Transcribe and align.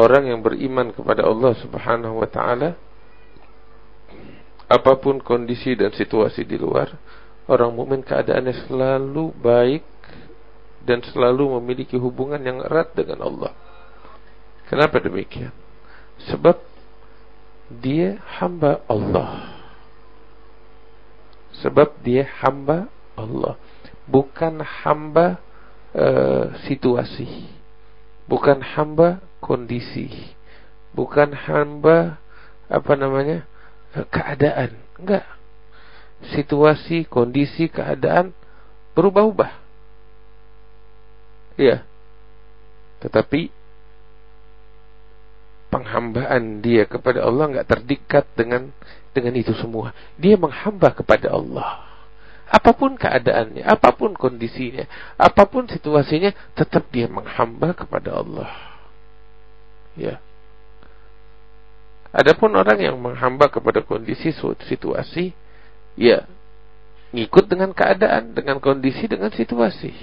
orang 0.00 0.32
yang 0.32 0.40
beriman 0.40 0.96
kepada 0.96 1.28
Allah 1.28 1.52
Subhanahu 1.60 2.24
wa 2.24 2.28
taala 2.28 2.80
apa 4.70 4.92
pun 5.02 5.18
kondisi 5.18 5.74
dan 5.74 5.90
situasi 5.90 6.46
di 6.46 6.54
luar, 6.54 6.94
orang 7.50 7.74
mukmin 7.74 8.06
keadaannya 8.06 8.70
selalu 8.70 9.34
baik 9.34 9.82
dan 10.86 11.02
selalu 11.10 11.58
memiliki 11.58 11.98
hubungan 11.98 12.38
yang 12.38 12.62
erat 12.62 12.94
dengan 12.94 13.26
Allah. 13.26 13.52
Kenapa 14.70 15.02
demikian? 15.02 15.50
Sebab 16.30 16.54
dia 17.82 18.22
hamba 18.38 18.78
Allah. 18.86 19.58
Sebab 21.66 21.98
dia 22.06 22.30
hamba 22.40 22.86
Allah, 23.18 23.58
bukan 24.06 24.62
hamba 24.62 25.42
uh, 25.92 26.54
situasi, 26.70 27.50
bukan 28.30 28.62
hamba 28.62 29.18
kondisi, 29.40 30.08
bukan 30.92 31.34
hamba 31.34 32.20
apa 32.70 32.92
namanya 32.94 33.48
keadaan. 34.12 34.78
Enggak. 35.00 35.26
Situasi, 36.36 37.08
kondisi, 37.08 37.72
keadaan 37.72 38.36
berubah-ubah. 38.92 39.52
Iya. 41.56 41.82
Tetapi 43.00 43.48
penghambaan 45.72 46.60
dia 46.60 46.84
kepada 46.84 47.24
Allah 47.24 47.48
enggak 47.48 47.68
terdikat 47.72 48.28
dengan 48.36 48.68
dengan 49.16 49.34
itu 49.34 49.56
semua. 49.56 49.96
Dia 50.20 50.36
menghamba 50.36 50.92
kepada 50.92 51.32
Allah. 51.32 51.88
Apa 52.50 52.74
pun 52.74 52.98
keadaannya, 52.98 53.62
apa 53.62 53.94
pun 53.94 54.10
kondisinya, 54.18 54.82
apa 55.14 55.46
pun 55.46 55.70
situasinya, 55.70 56.34
tetap 56.58 56.90
dia 56.90 57.06
menghamba 57.06 57.70
kepada 57.70 58.10
Allah. 58.10 58.69
Ya. 59.98 60.22
Adapun 62.10 62.50
orang 62.58 62.78
yang 62.82 62.98
menghamba 62.98 63.46
kepada 63.46 63.86
kondisi 63.86 64.34
suatu 64.34 64.66
situasi, 64.66 65.30
ya 65.94 66.26
ngikut 67.10 67.46
dengan 67.50 67.70
keadaan, 67.74 68.34
dengan 68.34 68.58
kondisi, 68.58 69.06
dengan 69.06 69.30
situasi. 69.30 69.94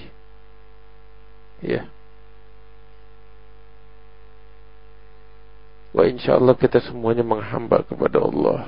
Ya. 1.64 1.88
Wah 5.96 6.06
insya 6.08 6.38
Allah 6.38 6.54
kita 6.54 6.84
semuanya 6.84 7.24
menghamba 7.26 7.82
kepada 7.84 8.22
Allah. 8.22 8.68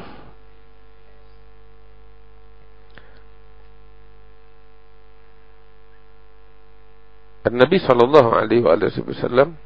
Nabi 7.49 7.81
Shallallahu 7.81 8.29
Alaihi 8.35 8.61
Wasallam 8.61 9.57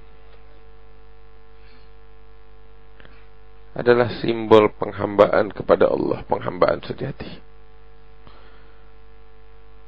adalah 3.74 4.10
simbol 4.22 4.70
penghambaan 4.78 5.50
kepada 5.50 5.90
Allah, 5.90 6.22
penghambaan 6.30 6.82
sejati. 6.86 7.42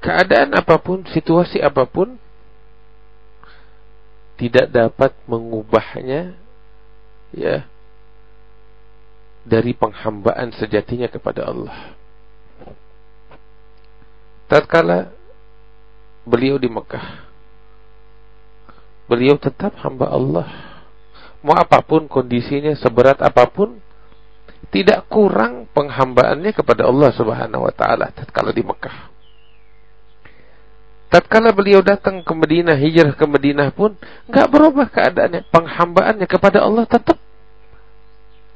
Keadaan 0.02 0.58
apa 0.58 0.78
pun, 0.82 1.06
situasi 1.06 1.62
apa 1.62 1.86
pun 1.86 2.18
tidak 4.36 4.68
dapat 4.74 5.16
mengubahnya 5.30 6.36
ya 7.32 7.64
dari 9.46 9.78
penghambaan 9.78 10.50
sejatinya 10.58 11.10
kepada 11.10 11.46
Allah. 11.46 11.94
Tatkala 14.50 15.14
beliau 16.26 16.58
di 16.58 16.70
Mekah, 16.70 17.26
beliau 19.10 19.38
tetap 19.38 19.78
hamba 19.82 20.10
Allah 20.10 20.75
mau 21.46 21.54
apa 21.54 21.86
pun 21.86 22.10
kondisinya, 22.10 22.74
seberat 22.74 23.22
apa 23.22 23.46
pun, 23.46 23.78
tidak 24.74 25.06
kurang 25.14 25.70
penghambaannya 25.70 26.50
kepada 26.58 26.90
Allah 26.90 27.14
Subhanahu 27.14 27.70
wa 27.70 27.74
taala 27.74 28.10
tatkala 28.10 28.50
di 28.50 28.66
Mekah. 28.66 29.14
Tatkala 31.14 31.54
beliau 31.54 31.86
datang 31.86 32.26
ke 32.26 32.34
Madinah, 32.34 32.74
hijrah 32.82 33.14
ke 33.14 33.26
Madinah 33.30 33.70
pun 33.78 33.94
nggak 34.26 34.48
berubah 34.50 34.90
keadaannya, 34.90 35.46
penghambaannya 35.54 36.26
kepada 36.26 36.66
Allah 36.66 36.90
tetap. 36.90 37.22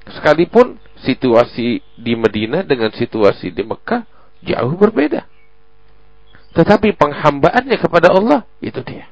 Sekalipun 0.10 0.82
situasi 1.06 1.86
di 1.94 2.14
Madinah 2.18 2.66
dengan 2.66 2.90
situasi 2.90 3.54
di 3.54 3.62
Mekah 3.62 4.02
jauh 4.42 4.74
berbeda. 4.74 5.30
Tetapi 6.58 6.98
penghambaannya 6.98 7.78
kepada 7.78 8.10
Allah 8.10 8.50
itu 8.58 8.82
dia 8.82 9.06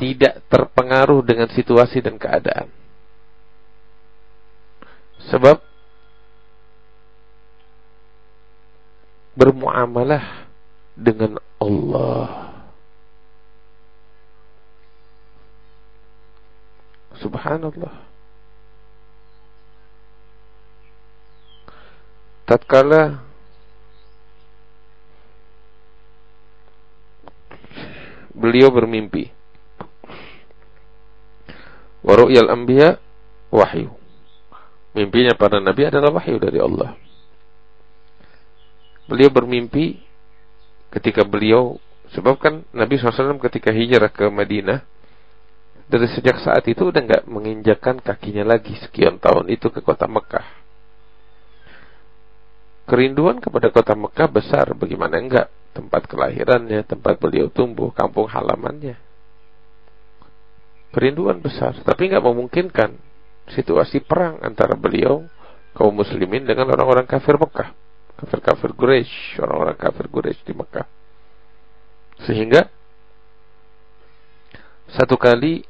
tidak 0.00 0.40
terpengaruh 0.48 1.20
dengan 1.20 1.52
situasi 1.52 2.00
dan 2.00 2.16
keadaan. 2.16 2.72
Sebab 5.28 5.60
bermuamalah 9.36 10.48
dengan 10.96 11.36
Allah. 11.60 12.48
Subhanallah. 17.20 18.08
Tatkala 22.48 23.20
beliau 28.32 28.72
bermimpi 28.72 29.39
Wa 32.00 32.16
ru'yal 32.16 32.48
anbiya 32.48 32.96
wahyu. 33.52 33.92
Mimpinya 34.96 35.36
para 35.36 35.60
nabi 35.62 35.86
adalah 35.86 36.10
wahyu 36.10 36.40
dari 36.40 36.58
Allah. 36.58 36.96
Beliau 39.06 39.30
bermimpi 39.30 40.00
ketika 40.90 41.26
beliau 41.26 41.78
sebab 42.10 42.38
kan 42.42 42.66
Nabi 42.74 42.98
SAW 42.98 43.38
ketika 43.38 43.70
hijrah 43.70 44.10
ke 44.10 44.26
Madinah 44.26 44.82
dari 45.90 46.06
sejak 46.10 46.42
saat 46.42 46.62
itu 46.70 46.90
udah 46.90 47.02
nggak 47.02 47.24
menginjakan 47.26 47.98
kakinya 48.02 48.46
lagi 48.46 48.74
sekian 48.78 49.18
tahun 49.18 49.50
itu 49.50 49.70
ke 49.70 49.82
kota 49.82 50.06
Mekah. 50.06 50.46
Kerinduan 52.86 53.38
kepada 53.38 53.70
kota 53.70 53.94
Mekah 53.94 54.26
besar, 54.30 54.66
bagaimana 54.74 55.22
enggak? 55.22 55.46
Tempat 55.70 56.10
kelahirannya, 56.10 56.82
tempat 56.82 57.22
beliau 57.22 57.46
tumbuh, 57.46 57.94
kampung 57.94 58.26
halamannya 58.26 59.09
kerinduan 60.90 61.38
besar, 61.38 61.78
tapi 61.86 62.10
nggak 62.10 62.24
memungkinkan 62.24 62.98
situasi 63.54 64.02
perang 64.02 64.38
antara 64.42 64.74
beliau 64.74 65.26
kaum 65.74 65.94
muslimin 65.94 66.46
dengan 66.46 66.70
orang-orang 66.74 67.06
kafir 67.06 67.38
Mekah, 67.38 67.74
kafir-kafir 68.18 68.74
Quraisy, 68.74 69.38
orang-orang 69.42 69.76
kafir 69.78 70.06
Quraisy 70.10 70.42
di 70.42 70.54
Mekah. 70.54 70.86
Sehingga 72.26 72.68
satu 74.90 75.14
kali 75.14 75.62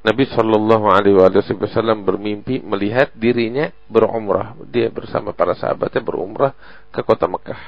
Nabi 0.00 0.24
Shallallahu 0.32 0.86
Alaihi 0.88 1.18
Wasallam 1.20 2.08
bermimpi 2.08 2.64
melihat 2.64 3.12
dirinya 3.12 3.68
berumrah. 3.84 4.56
Dia 4.70 4.88
bersama 4.88 5.36
para 5.36 5.52
sahabatnya 5.52 6.00
berumrah 6.00 6.56
ke 6.88 7.04
kota 7.04 7.28
Mekah. 7.28 7.60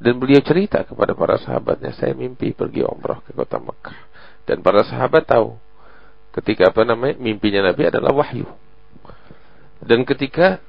Dan 0.00 0.18
beliau 0.18 0.40
cerita 0.42 0.82
kepada 0.82 1.12
para 1.14 1.38
sahabatnya, 1.38 1.94
saya 1.94 2.16
mimpi 2.16 2.56
pergi 2.56 2.82
umrah 2.82 3.20
ke 3.22 3.36
kota 3.36 3.60
Mekah. 3.60 3.98
Dan 4.48 4.64
para 4.64 4.82
sahabat 4.82 5.28
tahu 5.28 5.54
ketika 6.32 6.72
apa 6.72 6.82
namanya 6.82 7.20
mimpinya 7.20 7.70
Nabi 7.70 7.88
adalah 7.92 8.12
wahyu. 8.16 8.48
Dan 9.82 10.06
ketika 10.08 10.62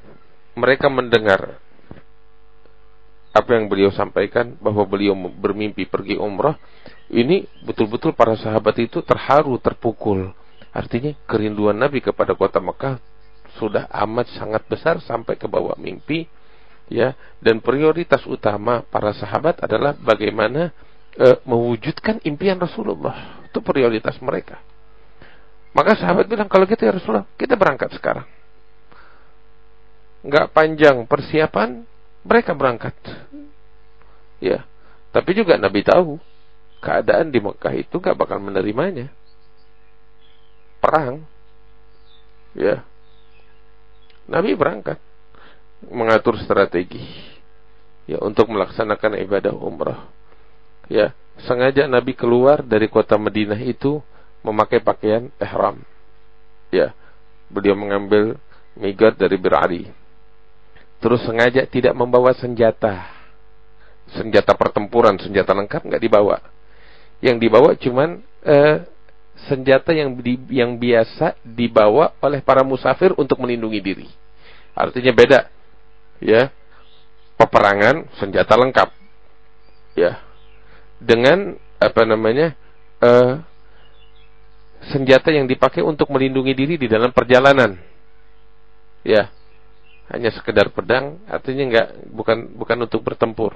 mereka 0.53 0.89
mendengar 0.89 1.57
apa 3.33 3.49
yang 3.57 3.65
beliau 3.65 3.89
sampaikan 3.89 4.53
bahwa 4.61 4.85
beliau 4.85 5.17
bermimpi 5.17 5.89
pergi 5.89 6.21
umrah, 6.21 6.53
ini 7.09 7.49
betul-betul 7.65 8.13
para 8.13 8.37
sahabat 8.37 8.77
itu 8.77 9.01
terharu, 9.01 9.57
terpukul. 9.57 10.29
Artinya 10.73 11.13
kerinduan 11.25 11.77
Nabi 11.77 12.01
kepada 12.01 12.37
kota 12.37 12.61
Mekah 12.61 13.01
sudah 13.57 13.85
amat 14.05 14.33
sangat 14.33 14.65
besar 14.65 14.97
sampai 15.01 15.37
ke 15.37 15.45
bawah 15.45 15.77
mimpi 15.77 16.25
ya 16.89 17.13
dan 17.37 17.61
prioritas 17.61 18.25
utama 18.25 18.81
para 18.81 19.13
sahabat 19.13 19.61
adalah 19.61 19.93
bagaimana 19.93 20.73
e, 21.13 21.37
mewujudkan 21.45 22.21
impian 22.25 22.57
Rasulullah. 22.57 23.45
Itu 23.45 23.61
prioritas 23.61 24.17
mereka. 24.19 24.57
Maka 25.73 25.97
sahabat 25.97 26.29
bilang, 26.29 26.45
kalau 26.45 26.69
gitu 26.69 26.85
ya 26.85 26.93
Rasulullah, 26.93 27.25
kita 27.33 27.57
berangkat 27.57 27.89
sekarang. 27.97 28.29
Enggak 30.21 30.53
panjang 30.53 31.03
persiapan, 31.09 31.83
mereka 32.23 32.53
berangkat. 32.53 32.95
Ya, 34.37 34.63
tapi 35.11 35.33
juga 35.35 35.57
Nabi 35.57 35.81
tahu 35.83 36.21
keadaan 36.83 37.33
di 37.33 37.39
Mekah 37.41 37.73
itu 37.73 37.95
gak 37.99 38.15
bakal 38.15 38.37
menerimanya. 38.43 39.09
Perang. 40.83 41.23
Ya. 42.53 42.85
Nabi 44.29 44.55
berangkat 44.55 44.99
mengatur 45.87 46.39
strategi 46.39 47.03
ya 48.07 48.19
untuk 48.23 48.51
melaksanakan 48.51 49.19
ibadah 49.23 49.55
umrah. 49.55 50.07
Ya, 50.91 51.15
sengaja 51.47 51.87
Nabi 51.87 52.15
keluar 52.15 52.63
dari 52.63 52.91
kota 52.91 53.15
Madinah 53.15 53.59
itu 53.63 54.03
memakai 54.43 54.83
pakaian 54.83 55.31
ihram. 55.39 55.81
Ya, 56.69 56.91
beliau 57.47 57.73
mengambil 57.73 58.37
migat 58.77 59.15
dari 59.15 59.39
Birari. 59.39 59.89
Terus 60.99 61.23
sengaja 61.23 61.63
tidak 61.67 61.95
membawa 61.95 62.35
senjata. 62.35 63.07
Senjata 64.13 64.53
pertempuran, 64.53 65.15
senjata 65.17 65.55
lengkap 65.55 65.81
nggak 65.83 66.03
dibawa. 66.03 66.43
Yang 67.23 67.37
dibawa 67.39 67.69
cuman 67.79 68.19
eh, 68.43 68.83
senjata 69.47 69.95
yang 69.95 70.15
di, 70.19 70.39
yang 70.51 70.75
biasa 70.75 71.39
dibawa 71.43 72.15
oleh 72.19 72.43
para 72.43 72.61
musafir 72.61 73.15
untuk 73.15 73.39
melindungi 73.39 73.79
diri. 73.79 74.07
Artinya 74.75 75.11
beda. 75.15 75.39
Ya. 76.23 76.51
Peperangan 77.35 78.07
senjata 78.19 78.53
lengkap. 78.55 78.89
Ya. 79.97 80.21
Dengan 81.03 81.59
apa 81.83 82.01
namanya? 82.07 82.55
Eh, 83.03 83.33
senjata 84.91 85.31
yang 85.31 85.47
dipakai 85.47 85.79
untuk 85.79 86.11
melindungi 86.11 86.53
diri 86.55 86.75
di 86.75 86.87
dalam 86.91 87.13
perjalanan. 87.15 87.77
Ya. 89.05 89.31
Hanya 90.11 90.29
sekedar 90.35 90.67
pedang, 90.69 91.23
artinya 91.31 91.63
enggak 91.63 91.87
bukan 92.11 92.37
bukan 92.59 92.77
untuk 92.85 93.01
bertempur. 93.01 93.55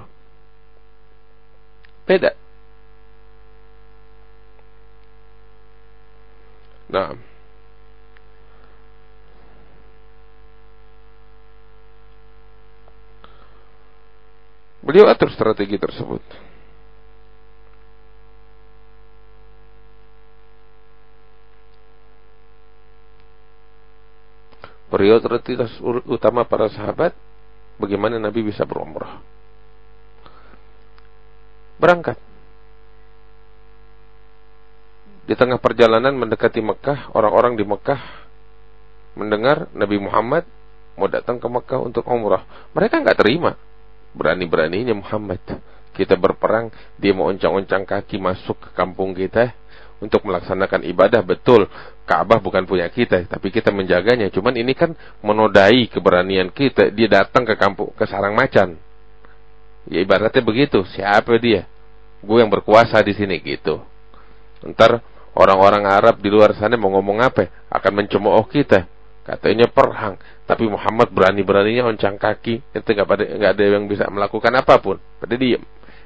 Beda. 2.08 2.32
Nah. 6.88 7.20
Beliau 14.80 15.12
atur 15.12 15.28
strategi 15.36 15.76
tersebut. 15.76 16.47
Prioritas 24.88 25.72
utama 26.08 26.48
para 26.48 26.72
sahabat 26.72 27.12
bagaimana 27.80 28.18
Nabi 28.18 28.48
bisa 28.48 28.64
berumrah. 28.64 29.20
Berangkat. 31.78 32.18
Di 35.28 35.36
tengah 35.36 35.60
perjalanan 35.60 36.16
mendekati 36.16 36.64
Mekah, 36.64 37.12
orang-orang 37.12 37.60
di 37.60 37.68
Mekah 37.68 38.00
mendengar 39.20 39.68
Nabi 39.76 40.00
Muhammad 40.00 40.48
mau 40.96 41.12
datang 41.12 41.38
ke 41.38 41.46
Mekah 41.46 41.84
untuk 41.84 42.08
umrah. 42.08 42.48
Mereka 42.72 43.04
nggak 43.04 43.20
terima. 43.20 43.54
Berani-beraninya 44.16 44.96
Muhammad. 44.98 45.44
Kita 45.92 46.16
berperang, 46.16 46.72
dia 46.96 47.12
mau 47.12 47.28
oncang-oncang 47.30 47.84
kaki 47.86 48.18
masuk 48.22 48.56
ke 48.58 48.70
kampung 48.74 49.14
kita 49.14 49.54
untuk 49.98 50.22
melaksanakan 50.26 50.86
ibadah 50.86 51.26
betul. 51.26 51.66
Ka'bah 52.08 52.40
bukan 52.40 52.64
punya 52.64 52.88
kita 52.88 53.28
tapi 53.28 53.52
kita 53.52 53.74
menjaganya. 53.74 54.32
Cuman 54.32 54.56
ini 54.56 54.72
kan 54.78 54.94
menodai 55.26 55.90
keberanian 55.90 56.54
kita. 56.54 56.94
Dia 56.94 57.10
datang 57.10 57.44
ke 57.44 57.58
kampung 57.58 57.92
ke 57.98 58.06
sarang 58.08 58.38
macan. 58.38 58.78
Ya 59.90 60.00
ibaratnya 60.04 60.44
begitu. 60.44 60.86
Siapa 60.88 61.36
dia? 61.42 61.66
Gue 62.22 62.44
yang 62.44 62.52
berkuasa 62.52 63.02
di 63.02 63.14
sini 63.18 63.42
gitu. 63.42 63.82
Ntar 64.64 65.02
orang-orang 65.38 65.86
Arab 65.86 66.22
di 66.22 66.30
luar 66.32 66.54
sana 66.58 66.80
mau 66.80 66.94
ngomong 66.94 67.22
apa? 67.22 67.50
Akan 67.70 67.98
mencemooh 67.98 68.46
kita. 68.48 68.86
Katanya 69.28 69.68
perang. 69.68 70.16
Tapi 70.48 70.64
Muhammad 70.72 71.12
berani-beraninya 71.12 71.92
oncang 71.92 72.16
kaki. 72.16 72.64
Itu 72.72 72.88
nggak 72.88 73.08
ada 73.08 73.26
nggak 73.36 73.52
ada 73.52 73.64
yang 73.68 73.84
bisa 73.92 74.08
melakukan 74.08 74.54
apa 74.56 74.80
pun. 74.80 74.96
Pada 75.20 75.36
diem. 75.36 75.60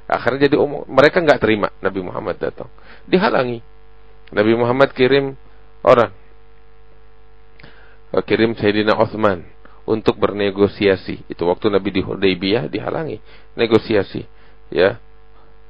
Akhirnya 0.09 0.49
jadi 0.49 0.57
umum. 0.57 0.81
Mereka 0.89 1.21
nggak 1.21 1.39
terima 1.39 1.69
Nabi 1.77 2.01
Muhammad 2.01 2.41
datang. 2.41 2.67
Dihalangi 3.05 3.61
Nabi 4.31 4.55
Muhammad 4.55 4.95
kirim 4.95 5.35
orang 5.83 6.11
kirim 8.19 8.51
Sayyidina 8.59 8.99
Uthman 8.99 9.47
untuk 9.87 10.19
bernegosiasi. 10.19 11.31
Itu 11.31 11.47
waktu 11.47 11.71
Nabi 11.71 11.95
di 11.95 12.01
Hudaybiyah 12.03 12.67
dihalangi 12.67 13.23
negosiasi. 13.55 14.27
Ya. 14.67 14.99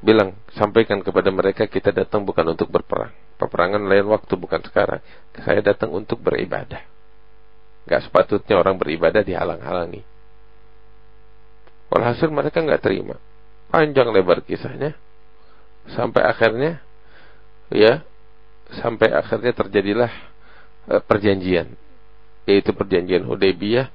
Bilang, 0.01 0.33
sampaikan 0.57 1.05
kepada 1.05 1.29
mereka 1.29 1.69
kita 1.69 1.93
datang 1.93 2.25
bukan 2.25 2.57
untuk 2.57 2.73
berperang. 2.73 3.13
Peperangan 3.37 3.85
lain 3.85 4.09
waktu 4.09 4.33
bukan 4.33 4.65
sekarang. 4.65 4.97
Saya 5.45 5.61
datang 5.61 5.93
untuk 5.93 6.17
beribadah. 6.17 6.81
Gak 7.85 8.09
sepatutnya 8.09 8.57
orang 8.57 8.81
beribadah 8.81 9.21
dihalang-halangi. 9.21 10.01
Walhasil 11.93 12.33
mereka 12.33 12.65
nggak 12.65 12.81
terima. 12.81 13.21
Panjang 13.69 14.09
lebar 14.09 14.41
kisahnya. 14.41 14.97
Sampai 15.93 16.25
akhirnya 16.25 16.81
ya 17.69 18.01
sampai 18.79 19.12
akhirnya 19.12 19.51
terjadilah 19.51 20.12
uh, 20.88 21.01
perjanjian 21.03 21.75
yaitu 22.47 22.71
perjanjian 22.71 23.27
Hudaybiyah 23.27 23.91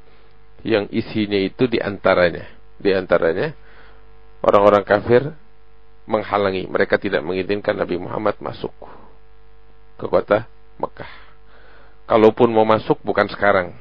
yang 0.62 0.90
isinya 0.92 1.38
itu 1.38 1.66
di 1.70 1.80
antaranya 1.80 2.46
di 2.76 2.92
antaranya 2.92 3.56
orang-orang 4.44 4.84
kafir 4.84 5.22
menghalangi 6.06 6.70
mereka 6.70 7.00
tidak 7.00 7.24
mengizinkan 7.26 7.74
Nabi 7.74 7.98
Muhammad 7.98 8.38
masuk 8.38 8.70
ke 9.96 10.06
kota 10.06 10.46
Mekah. 10.76 11.08
Kalaupun 12.06 12.52
mau 12.54 12.62
masuk 12.62 13.02
bukan 13.02 13.26
sekarang 13.26 13.74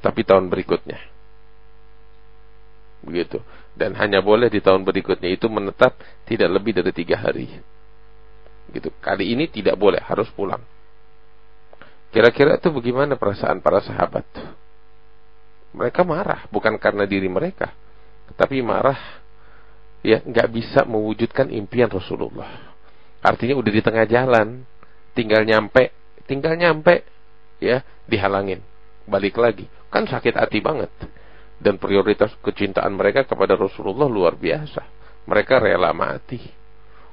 tapi 0.00 0.24
tahun 0.24 0.48
berikutnya. 0.48 0.96
Begitu. 3.04 3.42
Dan 3.76 3.94
hanya 3.94 4.24
boleh 4.24 4.48
di 4.50 4.58
tahun 4.58 4.82
berikutnya 4.82 5.30
itu 5.30 5.46
menetap 5.46 5.94
tidak 6.26 6.50
lebih 6.50 6.74
dari 6.80 6.90
tiga 6.90 7.20
hari 7.20 7.46
Gitu. 8.68 8.92
Kali 9.00 9.32
ini 9.32 9.48
tidak 9.48 9.80
boleh, 9.80 10.00
harus 10.04 10.28
pulang. 10.32 10.60
Kira-kira 12.08 12.56
itu 12.56 12.72
bagaimana 12.72 13.20
perasaan 13.20 13.60
para 13.60 13.84
sahabat? 13.84 14.24
Mereka 15.76 16.00
marah, 16.08 16.48
bukan 16.48 16.80
karena 16.80 17.04
diri 17.04 17.28
mereka, 17.28 17.68
tapi 18.32 18.64
marah 18.64 18.96
ya 20.00 20.24
nggak 20.24 20.48
bisa 20.48 20.80
mewujudkan 20.88 21.52
impian 21.52 21.92
Rasulullah. 21.92 22.72
Artinya 23.20 23.60
udah 23.60 23.72
di 23.72 23.82
tengah 23.84 24.08
jalan, 24.08 24.64
tinggal 25.12 25.44
nyampe, 25.44 25.92
tinggal 26.24 26.56
nyampe, 26.56 27.04
ya 27.60 27.84
dihalangin, 28.08 28.64
balik 29.04 29.36
lagi, 29.36 29.68
kan 29.92 30.08
sakit 30.08 30.32
hati 30.32 30.64
banget. 30.64 30.88
Dan 31.60 31.76
prioritas 31.76 32.32
kecintaan 32.40 32.94
mereka 32.94 33.26
kepada 33.26 33.58
Rasulullah 33.58 34.06
luar 34.06 34.38
biasa. 34.38 34.80
Mereka 35.26 35.58
rela 35.58 35.90
mati 35.90 36.38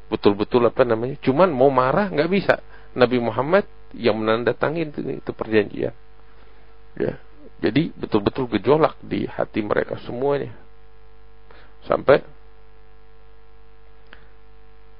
betul-betul 0.05 0.69
apa 0.69 0.85
namanya 0.85 1.17
cuman 1.21 1.49
mau 1.49 1.69
marah 1.73 2.09
nggak 2.11 2.31
bisa. 2.31 2.61
Nabi 2.95 3.19
Muhammad 3.19 3.67
yang 3.91 4.15
menandatangani 4.15 4.91
itu, 4.91 4.99
itu 5.03 5.31
perjanjian. 5.35 5.95
Ya. 6.95 7.19
Jadi 7.59 7.91
betul-betul 7.95 8.47
gejolak 8.55 8.95
di 9.03 9.27
hati 9.27 9.59
mereka 9.63 9.99
semuanya. 10.03 10.55
Sampai 11.87 12.23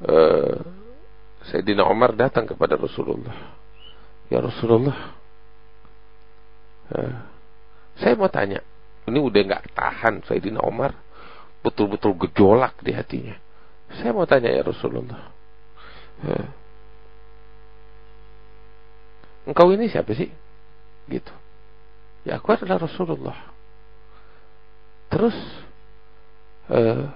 uh, 0.03 0.59
Sayyidina 1.47 1.87
Umar 1.87 2.15
datang 2.15 2.43
kepada 2.43 2.75
Rasulullah. 2.75 3.55
Ya 4.27 4.41
Rasulullah 4.41 5.15
uh, 6.91 7.15
saya 7.95 8.13
mau 8.17 8.27
tanya 8.27 8.59
ini 9.05 9.21
udah 9.21 9.41
nggak 9.45 9.65
tahan 9.77 10.25
Sayyidina 10.25 10.61
Umar 10.65 10.97
betul-betul 11.61 12.17
gejolak 12.27 12.77
di 12.81 12.91
hatinya 12.93 13.37
saya 13.93 14.11
mau 14.11 14.25
tanya 14.25 14.49
ya 14.49 14.65
Rasulullah. 14.65 15.29
Ya. 16.25 16.43
Engkau 19.45 19.69
ini 19.73 19.85
siapa 19.91 20.09
sih? 20.17 20.33
Gitu. 21.05 21.33
Ya 22.25 22.41
aku 22.41 22.57
adalah 22.57 22.81
Rasulullah. 22.81 23.37
Terus 25.13 25.37
uh, 26.73 27.13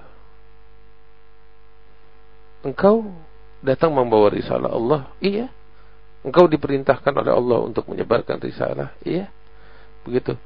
engkau 2.61 3.09
datang 3.65 3.89
membawa 3.89 4.29
risalah 4.29 4.69
Allah? 4.69 5.01
Iya. 5.17 5.49
Engkau 6.21 6.45
diperintahkan 6.45 7.15
oleh 7.15 7.33
Allah 7.33 7.59
untuk 7.65 7.89
menyebarkan 7.89 8.37
risalah? 8.37 8.93
Iya. 9.01 9.33
Begitu. 10.05 10.37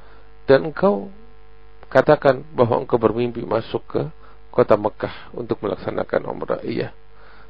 Dan 0.47 0.71
engkau 0.71 1.11
katakan 1.91 2.47
bahwa 2.55 2.79
engkau 2.81 2.95
bermimpi 2.95 3.43
masuk 3.43 3.83
ke 3.85 4.01
kota 4.53 4.77
Mekah 4.77 5.33
untuk 5.33 5.57
melaksanakan 5.65 6.29
umrah. 6.29 6.61
Iya. 6.61 6.93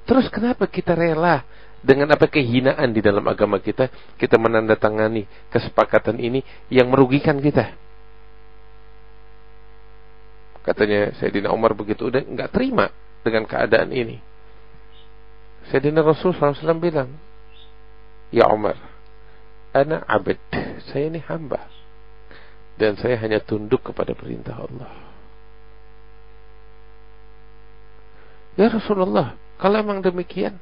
Terus 0.07 0.31
kenapa 0.31 0.63
kita 0.71 0.95
rela 0.95 1.43
dengan 1.83 2.15
apa 2.15 2.31
kehinaan 2.31 2.95
di 2.95 3.03
dalam 3.03 3.27
agama 3.27 3.59
kita, 3.59 3.91
kita 4.15 4.39
menandatangani 4.39 5.27
kesepakatan 5.51 6.15
ini 6.15 6.39
yang 6.71 6.87
merugikan 6.87 7.43
kita? 7.43 7.75
Katanya 10.63 11.11
Sayyidina 11.19 11.51
Umar 11.51 11.75
begitu 11.75 12.07
udah 12.07 12.23
nggak 12.23 12.55
terima 12.55 12.87
dengan 13.19 13.43
keadaan 13.43 13.91
ini. 13.91 14.23
Sayyidina 15.67 15.99
Rasul 16.03 16.31
SAW 16.31 16.79
bilang, 16.79 17.11
Ya 18.31 18.47
Umar, 18.47 18.79
anak 19.75 20.07
abad, 20.07 20.39
saya 20.87 21.11
ini 21.11 21.19
hamba. 21.27 21.67
Dan 22.73 22.97
saya 22.97 23.19
hanya 23.21 23.37
tunduk 23.37 23.85
kepada 23.85 24.17
perintah 24.17 24.57
Allah. 24.57 25.12
Ya 28.53 28.69
Rasulullah, 28.69 29.33
kalau 29.57 29.81
memang 29.81 30.05
demikian, 30.05 30.57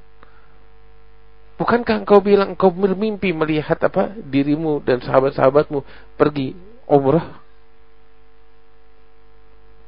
Bukankah 1.62 2.01
engkau 2.01 2.17
bilang 2.25 2.57
engkau 2.57 2.74
bermimpi 2.74 3.38
melihat 3.38 3.77
apa 3.86 4.17
dirimu 4.17 4.81
dan 4.81 4.98
sahabat-sahabatmu 4.98 5.86
pergi 6.17 6.57
umrah? 6.89 7.38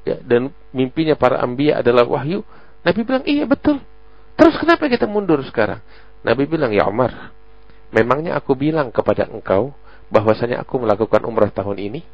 Ya, 0.06 0.22
dan 0.22 0.54
mimpinya 0.70 1.18
para 1.18 1.42
ambia 1.42 1.82
adalah 1.82 2.06
wahyu. 2.06 2.46
Nabi 2.86 3.02
bilang, 3.02 3.26
iya 3.26 3.50
betul. 3.50 3.82
Terus 4.38 4.54
kenapa 4.62 4.86
kita 4.86 5.10
mundur 5.10 5.42
sekarang? 5.50 5.82
Nabi 6.22 6.46
bilang, 6.46 6.70
ya 6.78 6.86
Umar, 6.86 7.34
memangnya 7.90 8.38
aku 8.38 8.54
bilang 8.54 8.94
kepada 8.94 9.26
engkau 9.26 9.74
bahwasanya 10.14 10.62
aku 10.62 10.78
melakukan 10.78 11.26
umrah 11.26 11.50
tahun 11.50 11.82
ini? 11.82 12.06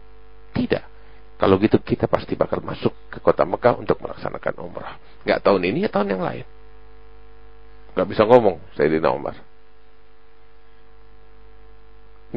Tidak. 0.56 0.84
Kalau 1.40 1.56
gitu 1.56 1.80
kita 1.80 2.04
pasti 2.12 2.36
bakal 2.36 2.60
masuk 2.60 2.92
ke 3.08 3.24
kota 3.24 3.48
Mekah 3.48 3.80
untuk 3.80 3.96
melaksanakan 4.04 4.54
umrah. 4.60 5.00
Gak 5.24 5.40
tahun 5.40 5.72
ini 5.72 5.88
ya 5.88 5.90
tahun 5.90 6.20
yang 6.20 6.24
lain. 6.28 6.46
Gak 7.96 8.08
bisa 8.12 8.28
ngomong 8.28 8.60
Sayyidina 8.76 9.08
Umar. 9.16 9.40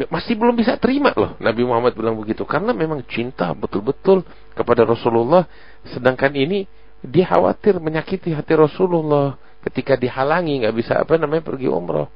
Masih 0.09 0.38
belum 0.38 0.56
bisa 0.56 0.80
terima 0.80 1.12
loh 1.12 1.37
Nabi 1.42 1.66
Muhammad 1.66 1.99
bilang 1.99 2.14
begitu. 2.14 2.47
Karena 2.47 2.71
memang 2.71 3.02
cinta 3.11 3.50
betul-betul 3.59 4.23
kepada 4.54 4.87
Rasulullah. 4.87 5.50
Sedangkan 5.90 6.30
ini 6.38 6.71
dia 7.02 7.26
khawatir 7.26 7.82
menyakiti 7.82 8.30
hati 8.30 8.54
Rasulullah. 8.54 9.35
Ketika 9.66 9.99
dihalangi 9.99 10.62
gak 10.62 10.78
bisa 10.78 11.02
apa 11.02 11.18
namanya 11.18 11.42
pergi 11.42 11.66
umrah. 11.66 12.06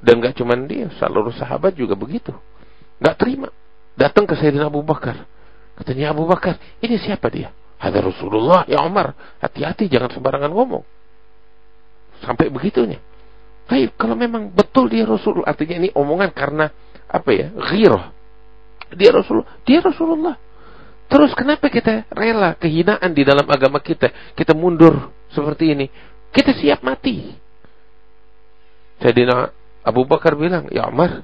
Dan 0.00 0.24
gak 0.24 0.40
cuma 0.40 0.56
dia, 0.56 0.88
seluruh 0.96 1.36
sahabat 1.36 1.76
juga 1.76 1.92
begitu. 1.92 2.32
Gak 2.96 3.20
terima. 3.20 3.52
Datang 3.92 4.24
ke 4.24 4.32
Sayyidina 4.40 4.72
Abu 4.72 4.80
Bakar. 4.80 5.35
Katanya 5.76 6.16
Abu 6.16 6.24
Bakar, 6.24 6.56
ini 6.80 6.96
siapa 6.96 7.28
dia? 7.28 7.52
Ada 7.76 8.00
Rasulullah, 8.00 8.64
ya 8.64 8.80
Umar. 8.80 9.12
Hati-hati, 9.44 9.92
jangan 9.92 10.08
sembarangan 10.08 10.48
ngomong. 10.48 10.84
Sampai 12.24 12.48
begitunya. 12.48 12.96
Baik, 13.68 13.98
kalau 14.00 14.16
memang 14.16 14.48
betul 14.48 14.88
dia 14.88 15.04
Rasul, 15.04 15.44
artinya 15.44 15.76
ini 15.84 15.88
omongan 15.92 16.32
karena 16.32 16.72
apa 17.04 17.30
ya? 17.34 17.52
Ghirah. 17.52 18.04
Dia 18.96 19.10
Rasulullah, 19.12 19.50
dia 19.66 19.84
Rasulullah. 19.84 20.36
Terus 21.06 21.34
kenapa 21.38 21.70
kita 21.70 22.08
rela 22.10 22.54
kehinaan 22.58 23.14
di 23.14 23.22
dalam 23.22 23.46
agama 23.46 23.78
kita? 23.78 24.10
Kita 24.34 24.54
mundur 24.54 25.12
seperti 25.30 25.74
ini. 25.76 25.86
Kita 26.34 26.50
siap 26.56 26.82
mati. 26.82 27.30
Jadi 28.98 29.22
Abu 29.86 30.02
Bakar 30.08 30.34
bilang, 30.34 30.66
"Ya 30.72 30.88
Umar, 30.88 31.22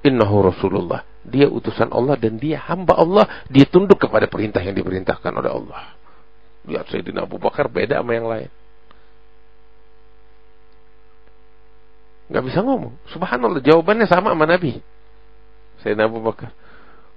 innahu 0.00 0.48
Rasulullah." 0.48 1.09
Dia 1.20 1.52
utusan 1.52 1.92
Allah 1.92 2.16
dan 2.16 2.40
dia 2.40 2.60
hamba 2.64 2.96
Allah. 2.96 3.28
Dia 3.52 3.68
tunduk 3.68 4.00
kepada 4.00 4.24
perintah 4.24 4.64
yang 4.64 4.72
diperintahkan 4.72 5.32
oleh 5.36 5.50
Allah. 5.52 5.82
Lihat 6.64 6.88
Sayyidina 6.88 7.28
Abu 7.28 7.36
Bakar 7.36 7.68
beda 7.68 8.00
sama 8.00 8.12
yang 8.16 8.28
lain. 8.28 8.50
Gak 12.30 12.44
bisa 12.46 12.62
ngomong. 12.62 12.94
Subhanallah, 13.10 13.60
jawabannya 13.60 14.06
sama 14.06 14.32
sama 14.32 14.46
Nabi. 14.48 14.80
Sayyidina 15.84 16.08
Abu 16.08 16.24
Bakar. 16.24 16.54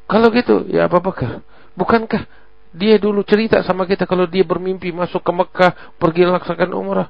Kalau 0.10 0.28
gitu, 0.36 0.68
ya 0.68 0.92
Abu 0.92 1.00
Bakar. 1.00 1.40
Bukankah 1.80 2.28
dia 2.74 2.98
dulu 2.98 3.22
cerita 3.22 3.62
sama 3.62 3.86
kita 3.86 4.10
kalau 4.10 4.26
dia 4.26 4.42
bermimpi 4.42 4.90
masuk 4.90 5.22
ke 5.22 5.32
Mekah, 5.32 5.72
pergi 6.02 6.26
laksanakan 6.26 6.72
umrah. 6.74 7.10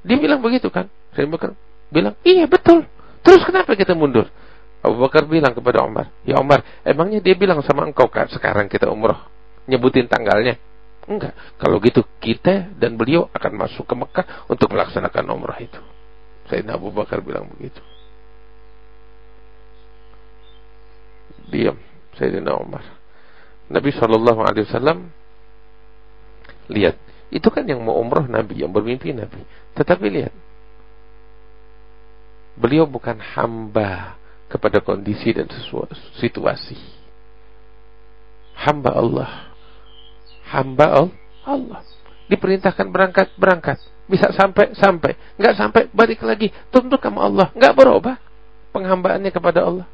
Dia 0.00 0.16
bilang 0.16 0.40
begitu 0.40 0.72
kan? 0.72 0.88
Saya 1.12 1.28
Bakar 1.28 1.52
bilang, 1.92 2.16
iya 2.24 2.48
betul. 2.48 2.88
Terus 3.20 3.44
kenapa 3.44 3.76
kita 3.76 3.92
mundur? 3.92 4.28
Abu 4.84 5.00
Bakar 5.00 5.24
bilang 5.24 5.56
kepada 5.56 5.80
Umar, 5.80 6.12
Ya 6.28 6.36
Umar, 6.36 6.60
emangnya 6.84 7.24
dia 7.24 7.32
bilang 7.32 7.64
sama 7.64 7.88
engkau 7.88 8.04
kan 8.12 8.28
sekarang 8.28 8.68
kita 8.68 8.92
umrah? 8.92 9.32
Nyebutin 9.64 10.04
tanggalnya? 10.04 10.60
Enggak. 11.08 11.32
Kalau 11.56 11.80
gitu 11.80 12.04
kita 12.20 12.68
dan 12.76 13.00
beliau 13.00 13.32
akan 13.32 13.52
masuk 13.56 13.88
ke 13.88 13.94
Mekah 13.96 14.44
untuk 14.48 14.68
melaksanakan 14.76 15.24
umrah 15.32 15.56
itu. 15.56 15.80
Sayyidina 16.52 16.76
Abu 16.76 16.92
Bakar 16.92 17.24
bilang 17.24 17.48
begitu. 17.48 17.80
Diam 21.48 21.80
Sayyidina 22.20 22.52
Umar. 22.56 22.84
Nabi 23.72 23.88
Shallallahu 23.88 24.40
Alaihi 24.44 24.68
Wasallam 24.68 24.98
lihat 26.68 27.00
itu 27.32 27.48
kan 27.48 27.64
yang 27.64 27.80
mau 27.80 27.96
umrah 27.96 28.28
Nabi 28.28 28.60
yang 28.60 28.72
bermimpi 28.72 29.16
Nabi. 29.16 29.40
Tetapi 29.76 30.06
lihat 30.12 30.34
beliau 32.60 32.84
bukan 32.84 33.16
hamba 33.16 34.20
kepada 34.48 34.78
kondisi 34.84 35.34
dan 35.34 35.48
situasi. 36.20 36.76
Hamba 38.54 38.90
Allah. 38.94 39.30
Hamba 40.48 40.86
Allah. 41.42 41.82
Diperintahkan 42.30 42.86
berangkat, 42.88 43.28
berangkat. 43.36 43.78
Bisa 44.06 44.30
sampai, 44.32 44.72
sampai. 44.76 45.16
Nggak 45.36 45.54
sampai, 45.58 45.82
balik 45.90 46.22
lagi. 46.22 46.52
Tunduk 46.70 47.02
sama 47.02 47.26
Allah. 47.26 47.46
Nggak 47.52 47.74
berubah 47.74 48.16
penghambaannya 48.72 49.30
kepada 49.30 49.66
Allah. 49.66 49.86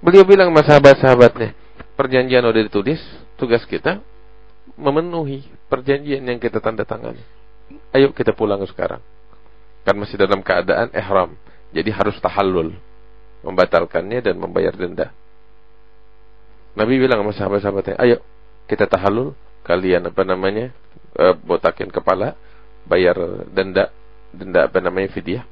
Beliau 0.00 0.24
bilang 0.24 0.48
sama 0.48 0.64
sahabat-sahabatnya, 0.64 1.52
perjanjian 1.92 2.40
udah 2.40 2.62
ditulis, 2.64 3.00
tugas 3.36 3.60
kita 3.68 4.00
memenuhi 4.80 5.44
perjanjian 5.68 6.24
yang 6.24 6.40
kita 6.40 6.56
tanda 6.56 6.88
tangani. 6.88 7.20
Ayo 7.92 8.10
kita 8.16 8.32
pulang 8.32 8.64
sekarang. 8.64 9.04
Kan 9.84 10.00
masih 10.00 10.16
dalam 10.16 10.40
keadaan 10.40 10.88
ihram. 10.96 11.36
Jadi 11.70 11.90
harus 11.92 12.16
tahallul 12.18 12.74
membatalkannya 13.40 14.20
dan 14.20 14.36
membayar 14.36 14.72
denda. 14.76 15.12
Nabi 16.76 17.02
bilang 17.02 17.24
sama 17.24 17.32
sahabat-sahabatnya, 17.34 17.96
ayo 17.98 18.16
kita 18.70 18.86
tahalul, 18.86 19.34
kalian 19.66 20.06
apa 20.06 20.22
namanya, 20.22 20.70
e, 21.18 21.24
botakin 21.42 21.90
kepala, 21.90 22.38
bayar 22.86 23.18
denda, 23.50 23.90
denda 24.30 24.70
apa 24.70 24.78
namanya 24.78 25.10
fidyah, 25.10 25.42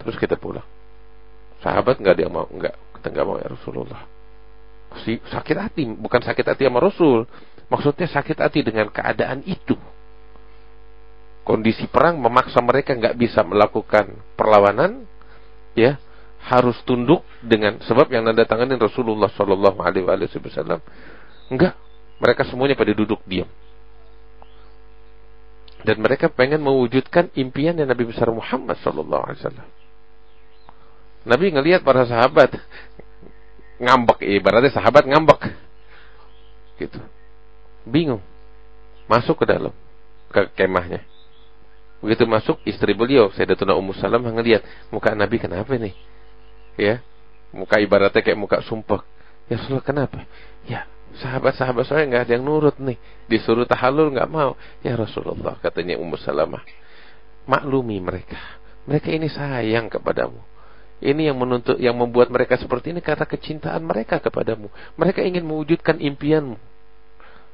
terus 0.00 0.16
kita 0.16 0.40
pulang. 0.40 0.64
Sahabat 1.60 2.00
nggak 2.00 2.14
ada 2.16 2.22
yang 2.24 2.34
mau, 2.34 2.48
nggak, 2.48 2.74
kita 2.98 3.06
nggak 3.12 3.26
mau 3.28 3.36
ya 3.38 3.48
Rasulullah. 3.52 4.02
Si, 5.04 5.20
sakit 5.20 5.56
hati, 5.56 5.82
bukan 5.92 6.20
sakit 6.24 6.44
hati 6.44 6.62
sama 6.66 6.80
Rasul, 6.80 7.28
maksudnya 7.68 8.08
sakit 8.08 8.38
hati 8.40 8.60
dengan 8.64 8.88
keadaan 8.88 9.44
itu. 9.44 9.76
Kondisi 11.42 11.84
perang 11.90 12.16
memaksa 12.22 12.62
mereka 12.64 12.96
nggak 12.96 13.18
bisa 13.18 13.44
melakukan 13.44 14.14
perlawanan, 14.38 15.04
ya, 15.76 16.00
harus 16.42 16.74
tunduk 16.82 17.22
dengan 17.38 17.78
sebab 17.86 18.10
yang 18.10 18.26
nanda 18.26 18.42
tanganin 18.42 18.78
Rasulullah 18.78 19.30
Shallallahu 19.30 19.78
Alaihi 19.78 20.06
Wasallam. 20.06 20.82
Enggak, 21.46 21.78
mereka 22.18 22.42
semuanya 22.46 22.74
pada 22.74 22.90
duduk 22.90 23.22
diam. 23.26 23.46
Dan 25.82 25.98
mereka 25.98 26.30
pengen 26.30 26.62
mewujudkan 26.62 27.30
impian 27.34 27.74
yang 27.74 27.90
Nabi 27.90 28.06
besar 28.06 28.30
Muhammad 28.30 28.78
Shallallahu 28.82 29.22
Alaihi 29.22 29.40
Wasallam. 29.42 29.68
Nabi 31.22 31.46
ngelihat 31.54 31.86
para 31.86 32.02
sahabat 32.02 32.58
ngambek, 33.78 34.26
ibaratnya 34.26 34.74
sahabat 34.74 35.06
ngambek, 35.06 35.54
gitu, 36.82 36.98
bingung, 37.86 38.22
masuk 39.06 39.42
ke 39.42 39.46
dalam 39.46 39.70
ke 40.34 40.50
kemahnya. 40.58 41.06
Begitu 42.02 42.26
masuk 42.26 42.58
istri 42.66 42.98
beliau, 42.98 43.30
Sayyidatuna 43.30 43.78
Ummu 43.78 43.94
Salam 43.94 44.26
ngelihat 44.26 44.66
muka 44.90 45.14
Nabi 45.14 45.38
kenapa 45.38 45.70
nih? 45.78 45.94
Ya. 46.78 47.00
Muka 47.52 47.76
ibaratnya 47.80 48.24
kayak 48.24 48.38
muka 48.40 48.64
sumpah. 48.64 49.04
Ya 49.50 49.60
Rasulullah 49.60 49.84
kenapa? 49.84 50.24
Ya 50.64 50.88
sahabat-sahabat 51.20 51.84
saya 51.84 52.08
nggak 52.08 52.22
ada 52.28 52.32
yang 52.40 52.44
nurut 52.48 52.80
nih. 52.80 52.96
Disuruh 53.28 53.68
tahalul 53.68 54.08
nggak 54.12 54.30
mau. 54.32 54.56
Ya 54.80 54.96
Rasulullah 54.96 55.60
katanya 55.60 56.00
Ummu 56.00 56.16
Salamah 56.16 56.64
maklumi 57.46 57.98
mereka. 57.98 58.38
Mereka 58.86 59.08
ini 59.14 59.30
sayang 59.30 59.86
kepadamu. 59.90 60.38
Ini 61.02 61.34
yang 61.34 61.38
menuntut 61.38 61.82
yang 61.82 61.98
membuat 61.98 62.30
mereka 62.30 62.54
seperti 62.54 62.94
ini 62.94 63.02
karena 63.02 63.26
kecintaan 63.26 63.82
mereka 63.82 64.22
kepadamu. 64.22 64.70
Mereka 64.94 65.26
ingin 65.26 65.42
mewujudkan 65.42 65.98
impianmu. 65.98 66.58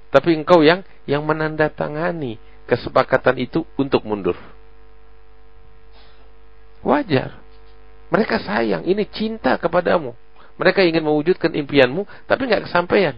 Tapi 0.09 0.37
engkau 0.37 0.61
yang 0.61 0.85
yang 1.09 1.25
menandatangani 1.25 2.37
kesepakatan 2.69 3.41
itu 3.41 3.65
untuk 3.81 4.05
mundur. 4.05 4.37
Wajar 6.85 7.41
mereka 8.09 8.41
sayang, 8.41 8.89
ini 8.89 9.05
cinta 9.05 9.61
kepadamu. 9.61 10.17
Mereka 10.59 10.83
ingin 10.83 11.05
mewujudkan 11.05 11.53
impianmu, 11.55 12.09
tapi 12.25 12.49
nggak 12.49 12.67
kesampaian. 12.67 13.15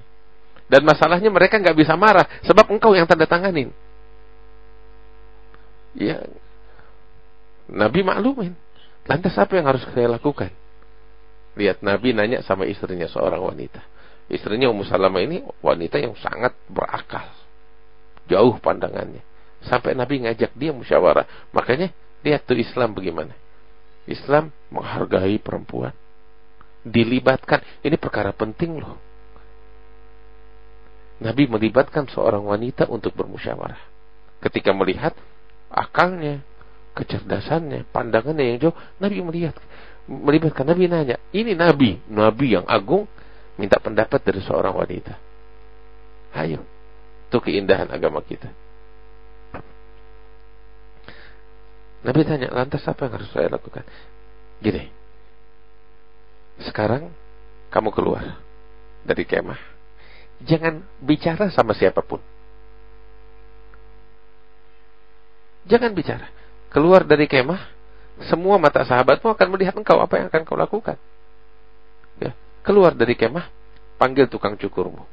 Dan 0.71 0.87
masalahnya 0.87 1.31
mereka 1.33 1.59
nggak 1.59 1.75
bisa 1.79 1.95
marah, 1.95 2.27
sebab 2.45 2.69
engkau 2.71 2.95
yang 2.95 3.07
tanda 3.07 3.27
tanganin. 3.27 3.73
Ya, 5.95 6.23
Nabi 7.71 8.03
maklumin. 8.03 8.55
Lantas 9.07 9.35
apa 9.39 9.59
yang 9.59 9.67
harus 9.67 9.83
saya 9.91 10.07
lakukan? 10.07 10.55
Lihat 11.59 11.83
Nabi 11.83 12.15
nanya 12.15 12.47
sama 12.47 12.67
istrinya 12.67 13.11
seorang 13.11 13.43
wanita. 13.43 13.83
Istrinya 14.31 14.71
Ummu 14.71 14.87
Salamah 14.87 15.23
ini 15.27 15.43
wanita 15.59 15.99
yang 15.99 16.15
sangat 16.15 16.55
berakal. 16.71 17.27
Jauh 18.31 18.55
pandangannya. 18.63 19.27
Sampai 19.67 19.99
Nabi 19.99 20.23
ngajak 20.23 20.55
dia 20.55 20.71
musyawarah. 20.71 21.51
Makanya 21.51 21.91
lihat 22.23 22.47
tuh 22.47 22.55
Islam 22.55 22.95
bagaimana. 22.95 23.35
Islam 24.11 24.51
menghargai 24.75 25.39
perempuan. 25.39 25.95
Dilibatkan. 26.83 27.63
Ini 27.87 27.97
perkara 27.97 28.35
penting 28.35 28.83
loh. 28.83 28.99
Nabi 31.21 31.47
melibatkan 31.47 32.09
seorang 32.09 32.43
wanita 32.43 32.89
untuk 32.89 33.13
bermusyawarah. 33.13 33.79
Ketika 34.41 34.73
melihat 34.73 35.13
akalnya, 35.69 36.41
kecerdasannya, 36.97 37.87
pandangannya 37.93 38.57
yang 38.57 38.59
jauh, 38.59 38.77
Nabi 38.99 39.21
melihat 39.21 39.55
melibatkan 40.09 40.65
Nabi 40.67 40.89
nanya, 40.89 41.17
ini 41.31 41.53
Nabi, 41.55 42.01
Nabi 42.09 42.57
yang 42.57 42.67
agung 42.67 43.05
minta 43.61 43.77
pendapat 43.77 44.25
dari 44.25 44.41
seorang 44.41 44.73
wanita. 44.73 45.15
Ayo, 46.35 46.65
itu 47.29 47.39
keindahan 47.39 47.93
agama 47.93 48.25
kita. 48.25 48.49
Nabi 52.01 52.25
tanya, 52.25 52.49
lantas 52.49 52.81
apa 52.89 53.07
yang 53.07 53.15
harus 53.21 53.29
saya 53.29 53.53
lakukan? 53.53 53.85
Gini, 54.65 54.89
sekarang 56.65 57.13
kamu 57.69 57.93
keluar 57.93 58.41
dari 59.05 59.25
kemah. 59.29 59.61
Jangan 60.41 60.81
bicara 61.05 61.53
sama 61.53 61.77
siapa 61.77 62.01
pun. 62.01 62.21
Jangan 65.69 65.93
bicara. 65.93 66.33
Keluar 66.73 67.05
dari 67.05 67.29
kemah, 67.29 67.61
semua 68.29 68.57
mata 68.57 68.81
sahabatmu 68.81 69.37
akan 69.37 69.49
melihat 69.53 69.77
engkau 69.77 70.01
apa 70.01 70.17
yang 70.17 70.27
akan 70.33 70.43
kau 70.49 70.57
lakukan. 70.57 70.97
Ya, 72.17 72.33
keluar 72.65 72.97
dari 72.97 73.13
kemah, 73.13 73.49
panggil 74.01 74.25
tukang 74.29 74.57
cukurmu. 74.57 75.05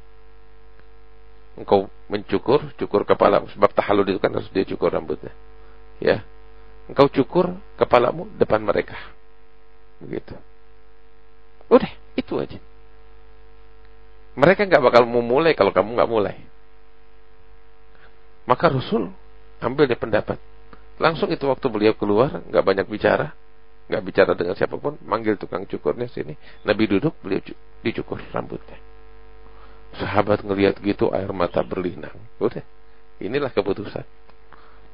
Engkau 1.60 1.92
mencukur, 2.08 2.72
cukur 2.80 3.04
kepala, 3.04 3.44
sebab 3.52 3.70
tahalul 3.76 4.08
itu 4.08 4.20
kan 4.22 4.32
harus 4.32 4.48
dia 4.54 4.64
cukur 4.64 4.88
rambutnya. 4.88 5.34
Ya, 5.98 6.24
engkau 6.88 7.06
cukur 7.12 7.52
kepalamu 7.76 8.26
depan 8.40 8.64
mereka. 8.64 8.96
Begitu. 10.00 10.34
Udah, 11.68 11.92
itu 12.16 12.34
aja. 12.40 12.58
Mereka 14.38 14.64
nggak 14.70 14.82
bakal 14.82 15.02
mau 15.04 15.20
mulai 15.20 15.52
kalau 15.52 15.74
kamu 15.74 15.98
nggak 15.98 16.10
mulai. 16.10 16.36
Maka 18.48 18.72
Rasul 18.72 19.12
ambil 19.60 19.84
dia 19.84 19.98
pendapat. 19.98 20.40
Langsung 20.98 21.30
itu 21.30 21.44
waktu 21.46 21.66
beliau 21.68 21.94
keluar, 21.94 22.42
nggak 22.48 22.64
banyak 22.64 22.86
bicara, 22.88 23.30
nggak 23.86 24.02
bicara 24.02 24.32
dengan 24.34 24.54
siapa 24.58 24.80
pun, 24.80 24.98
manggil 25.04 25.38
tukang 25.38 25.68
cukurnya 25.68 26.10
sini. 26.10 26.34
Nabi 26.66 26.90
duduk, 26.90 27.14
beliau 27.22 27.44
dicukur 27.84 28.18
rambutnya. 28.34 28.78
Sahabat 29.98 30.42
ngelihat 30.42 30.80
gitu 30.82 31.10
air 31.14 31.30
mata 31.30 31.62
berlinang. 31.62 32.14
Udah, 32.38 32.62
inilah 33.22 33.52
keputusan. 33.52 34.06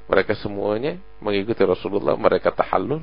Mereka 0.05 0.37
semuanya 0.37 1.01
mengikuti 1.19 1.65
Rasulullah, 1.65 2.13
mereka 2.19 2.53
tahallul, 2.53 3.01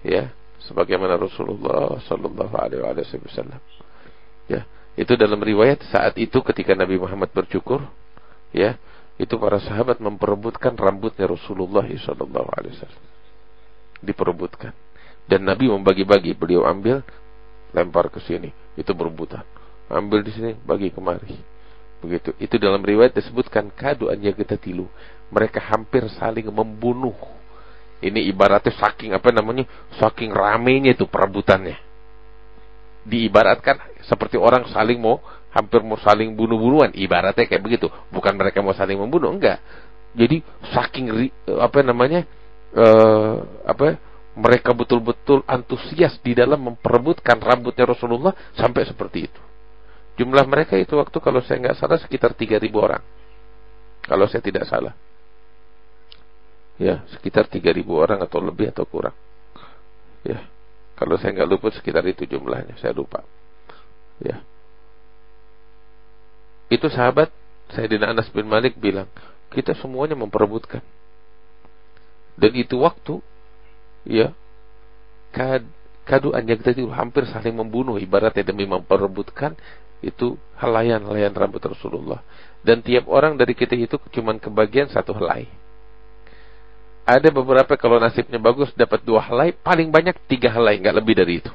ya, 0.00 0.32
sebagaimana 0.64 1.20
Rasulullah 1.20 2.00
Shallallahu 2.08 2.54
Alaihi 2.56 2.80
Wasallam. 2.80 3.60
Ya, 4.48 4.64
itu 4.96 5.12
dalam 5.20 5.42
riwayat 5.44 5.84
saat 5.92 6.16
itu 6.16 6.40
ketika 6.40 6.72
Nabi 6.72 6.96
Muhammad 6.96 7.28
bercukur, 7.28 7.84
ya, 8.56 8.80
itu 9.16 9.36
para 9.40 9.56
sahabat 9.60 9.96
memperebutkan 9.96 10.76
rambutnya 10.76 11.24
Rasulullah 11.24 11.84
sallallahu 11.84 12.48
alaihi 12.52 12.76
wasallam. 12.76 13.04
Diperebutkan. 14.04 14.76
Dan 15.24 15.48
Nabi 15.48 15.72
membagi-bagi, 15.72 16.36
beliau 16.36 16.68
ambil 16.68 17.00
lempar 17.72 18.12
ke 18.12 18.20
sini, 18.24 18.52
itu 18.76 18.92
berebutan. 18.92 19.42
Ambil 19.88 20.20
di 20.20 20.32
sini, 20.36 20.52
bagi 20.52 20.92
kemari. 20.92 21.32
Begitu. 22.04 22.36
Itu 22.36 22.60
dalam 22.60 22.84
riwayat 22.84 23.16
disebutkan 23.16 23.72
kadu 23.72 24.12
anya 24.12 24.36
kita 24.36 24.60
tilu. 24.60 24.84
Mereka 25.32 25.58
hampir 25.58 26.06
saling 26.16 26.46
membunuh. 26.48 27.14
Ini 27.98 28.28
ibaratnya 28.30 28.70
saking 28.76 29.16
apa 29.16 29.32
namanya? 29.32 29.64
Saking 29.98 30.30
ramenya 30.30 30.94
itu 30.94 31.08
perebutannya. 31.08 31.80
Diibaratkan 33.06 33.78
seperti 34.06 34.38
orang 34.38 34.66
saling 34.70 34.98
mau 34.98 35.18
hampir 35.56 35.80
mau 35.80 35.96
saling 35.96 36.36
bunuh-bunuhan 36.36 36.92
ibaratnya 36.92 37.48
kayak 37.48 37.64
begitu 37.64 37.88
bukan 38.12 38.36
mereka 38.36 38.60
mau 38.60 38.76
saling 38.76 39.00
membunuh 39.00 39.32
enggak 39.32 39.56
jadi 40.12 40.44
saking 40.76 41.32
apa 41.48 41.80
namanya 41.80 42.28
uh, 42.76 43.40
apa 43.64 43.96
mereka 44.36 44.76
betul-betul 44.76 45.40
antusias 45.48 46.20
di 46.20 46.36
dalam 46.36 46.60
memperebutkan 46.60 47.40
rambutnya 47.40 47.88
Rasulullah 47.88 48.36
sampai 48.52 48.84
seperti 48.84 49.32
itu 49.32 49.40
jumlah 50.20 50.44
mereka 50.44 50.76
itu 50.76 50.92
waktu 51.00 51.16
kalau 51.24 51.40
saya 51.40 51.56
nggak 51.64 51.76
salah 51.80 51.96
sekitar 52.04 52.36
3000 52.36 52.60
orang 52.76 53.00
kalau 54.04 54.28
saya 54.28 54.44
tidak 54.44 54.68
salah 54.68 54.92
ya 56.76 57.04
sekitar 57.16 57.48
3000 57.48 57.84
orang 57.88 58.20
atau 58.20 58.38
lebih 58.40 58.72
atau 58.72 58.84
kurang 58.84 59.16
ya 60.26 60.44
kalau 60.96 61.16
saya 61.20 61.32
nggak 61.36 61.48
luput 61.48 61.72
sekitar 61.76 62.04
itu 62.08 62.28
jumlahnya 62.28 62.76
saya 62.80 62.92
lupa 62.92 63.24
ya 64.20 64.40
itu 66.66 66.86
sahabat 66.90 67.30
Sayyidina 67.74 68.14
Anas 68.14 68.30
bin 68.30 68.46
Malik 68.46 68.78
bilang, 68.78 69.10
kita 69.50 69.74
semuanya 69.78 70.14
memperebutkan. 70.14 70.82
Dan 72.36 72.52
itu 72.54 72.78
waktu, 72.82 73.18
ya, 74.06 74.30
kad, 75.34 75.64
kadu 76.06 76.30
anjak 76.36 76.62
tadi 76.62 76.86
hampir 76.86 77.26
saling 77.26 77.56
membunuh, 77.58 77.98
ibaratnya 77.98 78.46
demi 78.46 78.68
memperebutkan 78.68 79.58
itu 80.04 80.36
halayan-halayan 80.60 81.34
rambut 81.34 81.62
Rasulullah. 81.64 82.22
Dan 82.62 82.84
tiap 82.84 83.08
orang 83.10 83.34
dari 83.34 83.56
kita 83.56 83.74
itu 83.74 83.98
cuma 84.14 84.36
kebagian 84.36 84.86
satu 84.92 85.16
helai. 85.16 85.48
Ada 87.06 87.30
beberapa 87.30 87.78
kalau 87.78 88.02
nasibnya 88.02 88.42
bagus 88.42 88.74
dapat 88.74 89.00
dua 89.06 89.22
helai, 89.22 89.54
paling 89.54 89.94
banyak 89.94 90.18
tiga 90.26 90.50
helai, 90.50 90.82
nggak 90.82 90.96
lebih 90.98 91.14
dari 91.14 91.38
itu 91.38 91.52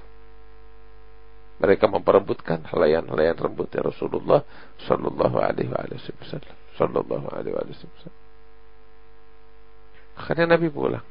mereka 1.61 1.85
memperebutkan 1.85 2.65
helayan-helayan 2.73 3.37
rambutnya 3.37 3.85
Rasulullah 3.85 4.41
Sallallahu 4.89 5.37
Alaihi 5.37 5.69
Wasallam. 5.69 6.57
Sallallahu 6.73 7.27
Alaihi 7.29 7.53
Wasallam. 7.53 8.17
Akhirnya 10.17 10.57
Nabi 10.57 10.67
pulang. 10.73 11.05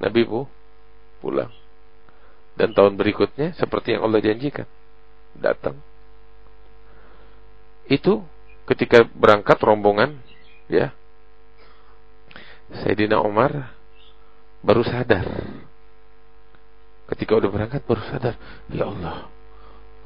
Nabi 0.00 0.24
bu 0.24 0.48
pulang. 1.20 1.52
Dan 2.56 2.72
tahun 2.72 2.96
berikutnya 2.96 3.52
seperti 3.60 3.92
yang 3.92 4.08
Allah 4.08 4.24
janjikan 4.24 4.64
datang. 5.36 5.76
Itu 7.92 8.24
ketika 8.64 9.04
berangkat 9.04 9.60
rombongan 9.60 10.16
ya 10.72 10.96
Sayyidina 12.70 13.18
Umar 13.18 13.74
baru 14.62 14.86
sadar 14.86 15.26
Ketika 17.10 17.34
udah 17.34 17.50
berangkat 17.50 17.82
baru 17.90 18.06
sadar, 18.06 18.38
ya 18.70 18.86
Allah, 18.86 19.26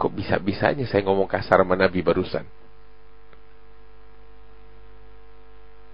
kok 0.00 0.08
bisa-bisanya 0.08 0.88
saya 0.88 1.04
ngomong 1.04 1.28
kasar 1.28 1.60
sama 1.60 1.76
Nabi 1.76 2.00
barusan. 2.00 2.48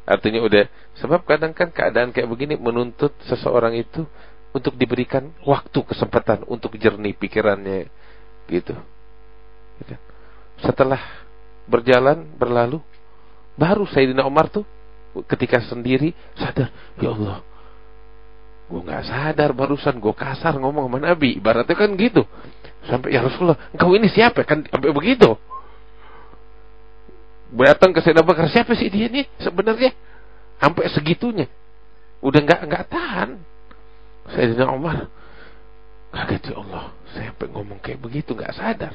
Artinya 0.06 0.38
udah, 0.38 0.70
sebab 1.02 1.26
kadang 1.26 1.50
kan 1.50 1.74
keadaan 1.74 2.14
kayak 2.14 2.30
begini 2.30 2.54
menuntut 2.54 3.10
seseorang 3.26 3.74
itu 3.74 4.06
untuk 4.54 4.78
diberikan 4.78 5.34
waktu 5.42 5.82
kesempatan 5.82 6.46
untuk 6.46 6.78
jernih 6.78 7.18
pikirannya 7.18 7.90
gitu. 8.46 8.78
Setelah 10.62 11.26
berjalan 11.66 12.22
berlalu, 12.38 12.78
baru 13.58 13.82
Sayyidina 13.90 14.22
Umar 14.22 14.46
tuh 14.46 14.62
ketika 15.26 15.58
sendiri 15.64 16.14
sadar, 16.38 16.70
ya 16.98 17.10
Allah, 17.10 17.42
Gue 18.70 18.86
nggak 18.86 19.02
sadar 19.02 19.50
barusan 19.50 19.98
gue 19.98 20.14
kasar 20.14 20.54
ngomong 20.54 20.86
sama 20.86 21.02
Nabi. 21.02 21.42
Ibaratnya 21.42 21.74
kan 21.74 21.90
gitu. 21.98 22.22
Sampai 22.86 23.18
ya 23.18 23.26
Rasulullah, 23.26 23.58
engkau 23.74 23.90
ini 23.98 24.06
siapa? 24.06 24.46
Kan 24.46 24.62
sampai 24.70 24.94
begitu. 24.94 25.34
Datang 27.50 27.90
ke 27.90 27.98
Sayyidina 27.98 28.22
Bakar, 28.22 28.46
siapa 28.46 28.78
sih 28.78 28.86
dia 28.86 29.10
nih 29.10 29.26
sebenarnya? 29.42 29.90
Sampai 30.62 30.86
segitunya. 30.94 31.50
Udah 32.22 32.46
nggak 32.46 32.62
nggak 32.70 32.84
tahan. 32.86 33.42
Sayyidina 34.38 34.70
Umar, 34.70 35.10
kaget 36.14 36.54
ya 36.54 36.62
Allah, 36.62 36.94
saya 37.10 37.34
sampai 37.34 37.50
ngomong 37.50 37.82
kayak 37.82 37.98
begitu 37.98 38.38
nggak 38.38 38.54
sadar. 38.54 38.94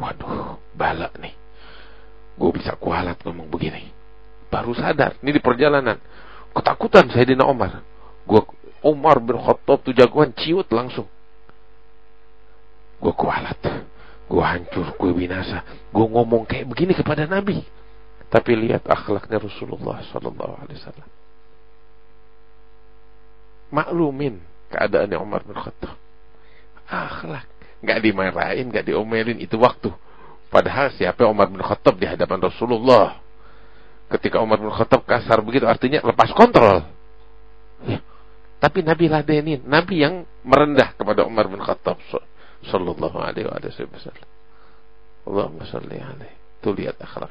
Waduh, 0.00 0.56
balak 0.72 1.12
nih. 1.20 1.36
Gue 2.40 2.56
bisa 2.56 2.72
kualat 2.80 3.20
ngomong 3.20 3.52
begini. 3.52 3.97
Baru 4.48 4.72
sadar, 4.72 5.20
ini 5.20 5.36
di 5.36 5.42
perjalanan. 5.44 6.00
Ketakutan 6.56 7.12
Sayyidina 7.12 7.44
Umar. 7.44 7.84
Gue 8.24 8.42
Umar 8.80 9.20
bin 9.20 9.36
Khattab 9.36 9.84
tuh 9.84 9.92
jagoan 9.92 10.32
ciut 10.32 10.68
langsung. 10.72 11.08
Gue 12.98 13.14
kualat, 13.14 13.60
gue 14.26 14.42
hancur, 14.42 14.90
gue 14.98 15.10
binasa. 15.14 15.62
Gue 15.92 16.06
ngomong 16.08 16.48
kayak 16.48 16.66
begini 16.66 16.96
kepada 16.96 17.28
Nabi. 17.28 17.62
Tapi 18.28 18.52
lihat 18.58 18.84
akhlaknya 18.84 19.40
Rasulullah 19.40 20.04
Sallallahu 20.12 20.54
Alaihi 20.64 20.76
Wasallam. 20.82 21.08
Maklumin 23.68 24.34
keadaannya 24.72 25.18
Umar 25.20 25.44
bin 25.44 25.56
Khattab. 25.56 25.96
Akhlak, 26.88 27.44
nggak 27.84 27.98
dimarahin, 28.00 28.72
nggak 28.72 28.84
diomelin 28.88 29.38
itu 29.40 29.60
waktu. 29.60 29.92
Padahal 30.48 30.88
siapa 30.96 31.28
Umar 31.28 31.52
bin 31.52 31.60
Khattab 31.60 32.00
di 32.00 32.08
hadapan 32.08 32.40
Rasulullah? 32.40 33.20
Ketika 34.08 34.40
Umar 34.40 34.56
bin 34.60 34.72
Khattab 34.72 35.04
kasar 35.04 35.44
begitu 35.44 35.68
artinya 35.68 36.00
lepas 36.00 36.32
kontrol. 36.32 36.80
Ya, 37.84 38.00
tapi 38.58 38.82
Nabi 38.82 39.06
ladenin, 39.06 39.62
Nabi 39.62 40.02
yang 40.02 40.26
merendah 40.42 40.96
kepada 40.98 41.22
Umar 41.22 41.46
bin 41.46 41.62
Khattab 41.62 42.02
sallallahu 42.66 43.18
alaihi 43.20 43.46
wasallam. 43.46 44.28
Allahumma 45.28 45.68
salli 45.68 46.00
alaihi. 46.00 46.36
Tuh 46.58 46.74
lihat 46.74 46.98
akhlak. 46.98 47.30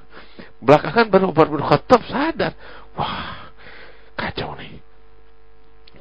Belakangan 0.63 1.11
baru 1.11 1.35
Umar 1.35 1.47
bin 1.51 1.59
Khattab 1.59 2.01
sadar, 2.07 2.55
wah, 2.95 3.51
kacau 4.15 4.55
nih. 4.55 4.79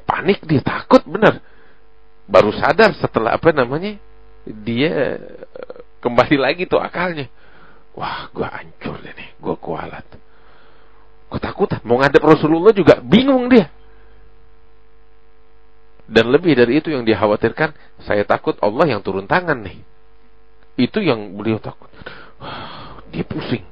panik 0.07 0.39
dia 0.47 0.63
takut 0.63 1.03
benar. 1.03 1.43
Baru 2.23 2.55
sadar 2.55 2.95
setelah 2.95 3.35
apa 3.35 3.51
namanya? 3.51 3.99
Dia 4.47 5.19
eh, 5.19 5.83
kembali 5.99 6.39
lagi 6.39 6.63
tuh 6.71 6.79
akalnya. 6.79 7.27
Wah, 7.91 8.31
gua 8.31 8.47
hancur 8.47 9.03
ini, 9.03 9.35
gua 9.43 9.59
kualat. 9.59 10.07
Ketakutan, 11.27 11.83
mau 11.83 11.99
ngadep 11.99 12.23
Rasulullah 12.23 12.71
juga 12.71 13.03
bingung 13.03 13.51
dia. 13.51 13.67
Dan 16.07 16.31
lebih 16.31 16.55
dari 16.55 16.79
itu 16.79 16.87
yang 16.87 17.03
dikhawatirkan, 17.03 17.75
saya 18.07 18.23
takut 18.23 18.55
Allah 18.63 18.95
yang 18.95 19.03
turun 19.03 19.27
tangan 19.27 19.59
nih. 19.59 19.83
Itu 20.79 21.03
yang 21.03 21.35
beliau 21.35 21.59
takut. 21.59 21.91
Dia 23.11 23.27
pusing. 23.27 23.65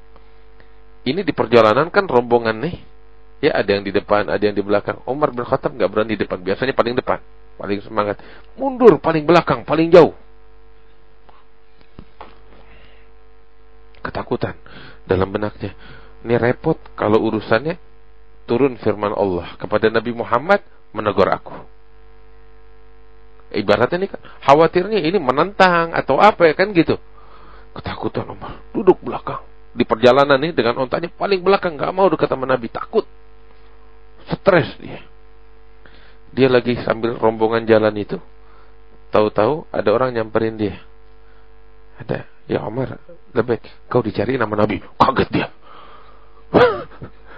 Ini 1.05 1.21
di 1.23 1.31
perjalanan 1.31 1.87
kan 1.93 2.09
rombongan 2.09 2.59
nih. 2.59 2.75
Ya 3.39 3.55
ada 3.55 3.77
yang 3.77 3.85
di 3.85 3.93
depan, 3.93 4.27
ada 4.27 4.41
yang 4.41 4.57
di 4.57 4.63
belakang. 4.65 4.99
Umar 5.05 5.31
bin 5.31 5.45
Khattab 5.45 5.77
nggak 5.77 5.91
berani 5.91 6.17
di 6.17 6.25
depan. 6.25 6.41
Biasanya 6.41 6.73
paling 6.73 6.97
depan. 6.97 7.21
Paling 7.55 7.79
semangat. 7.85 8.19
Mundur, 8.57 8.99
paling 8.99 9.23
belakang, 9.23 9.63
paling 9.63 9.93
jauh. 9.93 10.17
Ketakutan 14.01 14.57
dalam 15.05 15.29
benaknya. 15.29 15.77
Ini 16.25 16.41
repot 16.41 16.81
kalau 16.97 17.21
urusannya 17.21 17.77
turun 18.49 18.81
firman 18.81 19.13
Allah 19.13 19.53
kepada 19.61 19.93
Nabi 19.93 20.09
Muhammad 20.09 20.57
menegur 20.89 21.29
aku. 21.29 21.53
Ibaratnya 23.53 24.01
ini 24.01 24.07
kan 24.09 24.17
khawatirnya 24.41 25.05
ini 25.05 25.21
menentang 25.21 25.93
atau 25.93 26.17
apa 26.17 26.49
ya 26.49 26.57
kan 26.57 26.73
gitu. 26.73 26.97
Ketakutan 27.77 28.25
Umar, 28.25 28.57
duduk 28.73 29.05
belakang. 29.05 29.45
Di 29.77 29.85
perjalanan 29.85 30.41
ini 30.41 30.49
dengan 30.49 30.81
ontanya 30.81 31.13
paling 31.13 31.45
belakang 31.45 31.77
nggak 31.77 31.93
mau 31.93 32.09
dekat 32.09 32.25
sama 32.25 32.49
Nabi. 32.49 32.73
Takut. 32.73 33.05
Stres 34.25 34.73
dia. 34.81 35.05
Dia 36.33 36.49
lagi 36.49 36.73
sambil 36.81 37.21
rombongan 37.21 37.69
jalan 37.69 37.93
itu 38.01 38.17
tahu-tahu 39.13 39.69
ada 39.69 39.93
orang 39.93 40.09
nyamperin 40.09 40.57
dia. 40.57 40.81
Ada 42.01 42.25
ya 42.49 42.65
Umar 42.65 42.97
lebih 43.29 43.61
kau 43.93 44.01
dicari 44.01 44.41
nama 44.41 44.65
Nabi. 44.65 44.81
Kaget 44.97 45.29
dia 45.29 45.47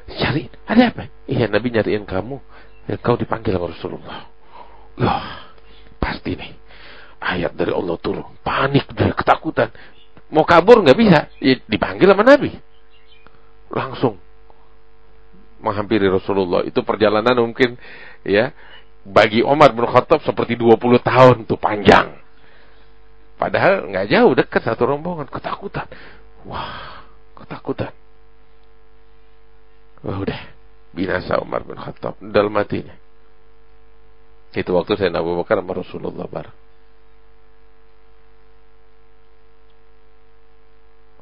cari 0.08 0.48
ada 0.63 0.84
apa 0.93 1.12
iya 1.28 1.52
Nabi 1.52 1.67
nyariin 1.76 2.08
kamu 2.08 2.39
ya, 2.88 2.96
kau 3.00 3.20
dipanggil 3.20 3.56
sama 3.56 3.67
Rasulullah 3.72 4.20
Loh, 4.98 5.26
Pasti 6.02 6.34
nih. 6.34 6.54
Ayat 7.17 7.58
dari 7.58 7.74
Allah 7.74 7.98
turun. 8.02 8.38
Panik 8.46 8.89
dia, 8.93 9.13
ketakutan. 9.13 9.74
Mau 10.30 10.46
kabur 10.46 10.82
nggak 10.86 10.98
bisa. 10.98 11.20
Ya, 11.41 11.58
dipanggil 11.65 12.10
sama 12.10 12.26
Nabi. 12.26 12.54
Langsung 13.74 14.22
menghampiri 15.62 16.06
Rasulullah. 16.10 16.62
Itu 16.65 16.86
perjalanan 16.86 17.34
mungkin 17.41 17.78
ya 18.22 18.54
bagi 19.08 19.41
Omar 19.41 19.74
bin 19.74 19.89
Khattab 19.89 20.22
seperti 20.22 20.54
20 20.58 20.78
tahun 21.02 21.36
tuh 21.50 21.58
panjang. 21.58 22.13
Padahal 23.38 23.89
nggak 23.89 24.08
jauh 24.10 24.34
dekat 24.34 24.62
satu 24.65 24.89
rombongan 24.89 25.30
ketakutan. 25.30 25.86
Wah, 26.46 27.06
ketakutan. 27.38 27.93
Wah, 30.06 30.18
udah 30.22 30.40
binasa 30.94 31.42
Umar 31.42 31.66
bin 31.66 31.78
Khattab 31.78 32.22
dalam 32.22 32.54
matinya. 32.54 32.94
Itu 34.58 34.74
waktu 34.74 34.98
saya 34.98 35.14
Abu 35.14 35.38
Bakar 35.38 35.62
sama 35.62 35.78
Rasulullah 35.78 36.26
bar. 36.26 36.50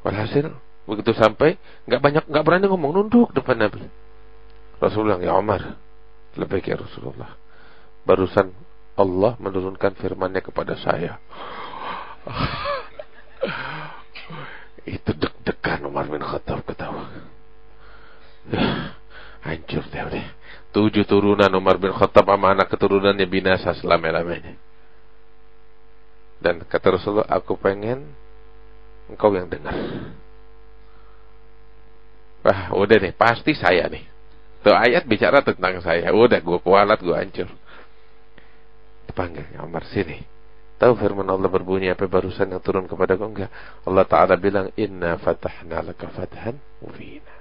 Walhasil 0.06 0.54
begitu 0.86 1.10
sampai 1.18 1.58
nggak 1.90 1.98
banyak 1.98 2.30
nggak 2.30 2.44
berani 2.46 2.70
ngomong 2.70 2.94
nunduk 2.94 3.34
depan 3.34 3.58
Nabi. 3.58 3.90
Rasulullah 4.78 5.18
ya 5.18 5.34
Umar 5.34 5.74
lebih 6.38 6.62
ya 6.62 6.78
Rasulullah. 6.78 7.34
Barusan 8.06 8.54
Allah 8.96 9.34
menurunkan 9.42 9.98
firman-Nya 9.98 10.46
kepada 10.46 10.78
saya. 10.78 11.18
Itu 14.86 15.10
deg-degan 15.10 15.90
Umar 15.90 16.06
bin 16.06 16.22
Khattab 16.22 16.62
ketawa. 16.62 17.34
Hancur 19.46 19.84
deh 19.90 20.02
udah 20.02 20.26
tujuh 20.76 21.08
turunan 21.08 21.48
Umar 21.56 21.80
bin 21.80 21.88
Khattab 21.88 22.28
sama 22.28 22.52
anak 22.52 22.68
keturunannya 22.68 23.24
binasa 23.24 23.72
selama-lamanya. 23.80 24.52
Dan 26.36 26.60
kata 26.68 27.00
Rasulullah, 27.00 27.32
aku 27.32 27.56
pengen 27.56 28.12
engkau 29.08 29.32
yang 29.32 29.48
dengar. 29.48 29.72
Wah, 32.44 32.76
udah 32.76 32.96
nih, 33.00 33.16
pasti 33.16 33.56
saya 33.56 33.88
nih. 33.88 34.04
Tuh 34.60 34.76
ayat 34.76 35.08
bicara 35.08 35.40
tentang 35.40 35.80
saya. 35.80 36.12
Udah, 36.12 36.44
gue 36.44 36.58
kualat, 36.60 37.00
gue 37.00 37.16
hancur. 37.16 37.48
Dipanggil, 39.08 39.48
Umar 39.64 39.88
sini. 39.88 40.20
Tahu 40.76 40.92
firman 41.00 41.24
Allah 41.32 41.48
berbunyi 41.48 41.88
apa 41.88 42.04
barusan 42.04 42.52
yang 42.52 42.60
turun 42.60 42.84
kepada 42.84 43.16
kau 43.16 43.32
enggak? 43.32 43.48
Allah 43.88 44.04
Ta'ala 44.04 44.36
bilang, 44.36 44.68
Inna 44.76 45.16
fatahna 45.16 45.80
laka 45.80 46.12
fathan 46.12 46.60
mubina. 46.84 47.35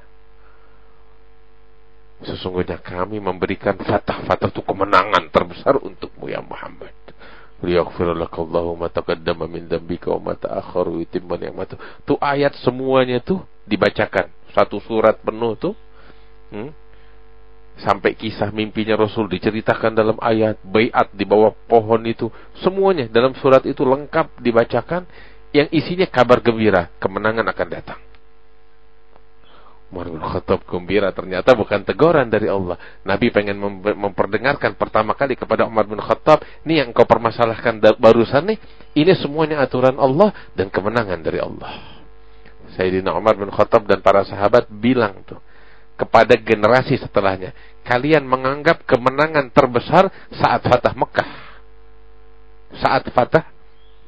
Sesungguhnya 2.24 2.80
kami 2.80 3.20
memberikan 3.20 3.76
fatah-fatah 3.76 4.48
itu 4.48 4.64
kemenangan 4.64 5.28
terbesar 5.36 5.76
untukmu 5.84 6.32
ya 6.32 6.40
Muhammad. 6.40 6.96
Liyaghfir 7.60 8.08
taqaddama 8.88 9.52
min 9.52 9.68
dzambika 9.68 10.16
wa 10.16 10.32
ma 10.32 10.34
ta'akhkhara 10.40 10.92
wa 10.96 12.16
ayat 12.24 12.56
semuanya 12.64 13.20
tuh 13.20 13.44
dibacakan. 13.68 14.32
Satu 14.56 14.80
surat 14.80 15.20
penuh 15.20 15.60
tuh. 15.60 15.76
Hmm? 16.56 16.72
Sampai 17.76 18.16
kisah 18.16 18.56
mimpinya 18.56 18.96
Rasul 18.96 19.28
diceritakan 19.28 19.92
dalam 19.92 20.16
ayat 20.24 20.56
bayat 20.64 21.12
di 21.12 21.28
bawah 21.28 21.52
pohon 21.68 22.00
itu. 22.08 22.32
Semuanya 22.64 23.12
dalam 23.12 23.36
surat 23.36 23.68
itu 23.68 23.84
lengkap 23.84 24.40
dibacakan 24.40 25.04
yang 25.52 25.68
isinya 25.72 26.08
kabar 26.08 26.40
gembira, 26.40 26.88
kemenangan 27.04 27.44
akan 27.52 27.68
datang. 27.68 28.00
Umar 29.96 30.12
bin 30.12 30.20
Khattab 30.20 30.60
gembira 30.68 31.16
ternyata 31.16 31.56
bukan 31.56 31.88
teguran 31.88 32.28
dari 32.28 32.52
Allah. 32.52 32.76
Nabi 33.08 33.32
pengen 33.32 33.56
memperdengarkan 33.80 34.76
pertama 34.76 35.16
kali 35.16 35.40
kepada 35.40 35.64
Umar 35.64 35.88
bin 35.88 36.04
Khattab, 36.04 36.44
ini 36.68 36.84
yang 36.84 36.92
kau 36.92 37.08
permasalahkan 37.08 37.80
barusan 37.96 38.44
nih, 38.44 38.60
ini 39.00 39.16
semuanya 39.16 39.64
aturan 39.64 39.96
Allah 39.96 40.36
dan 40.52 40.68
kemenangan 40.68 41.24
dari 41.24 41.40
Allah. 41.40 42.04
Sayyidina 42.76 43.16
Umar 43.16 43.40
bin 43.40 43.48
Khattab 43.48 43.88
dan 43.88 44.04
para 44.04 44.28
sahabat 44.28 44.68
bilang 44.68 45.24
tuh 45.24 45.40
kepada 45.96 46.36
generasi 46.36 47.00
setelahnya, 47.00 47.56
kalian 47.88 48.28
menganggap 48.28 48.84
kemenangan 48.84 49.48
terbesar 49.56 50.12
saat 50.36 50.60
Fatah 50.60 50.92
Mekah. 50.92 51.32
Saat 52.84 53.08
Fatah 53.16 53.48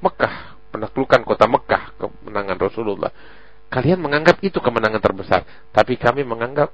Mekah, 0.04 0.60
penaklukan 0.76 1.24
kota 1.24 1.48
Mekah, 1.48 1.96
kemenangan 1.96 2.60
Rasulullah 2.60 3.37
Kalian 3.68 4.00
menganggap 4.00 4.40
itu 4.40 4.64
kemenangan 4.64 5.04
terbesar, 5.04 5.44
tapi 5.76 6.00
kami 6.00 6.24
menganggap 6.24 6.72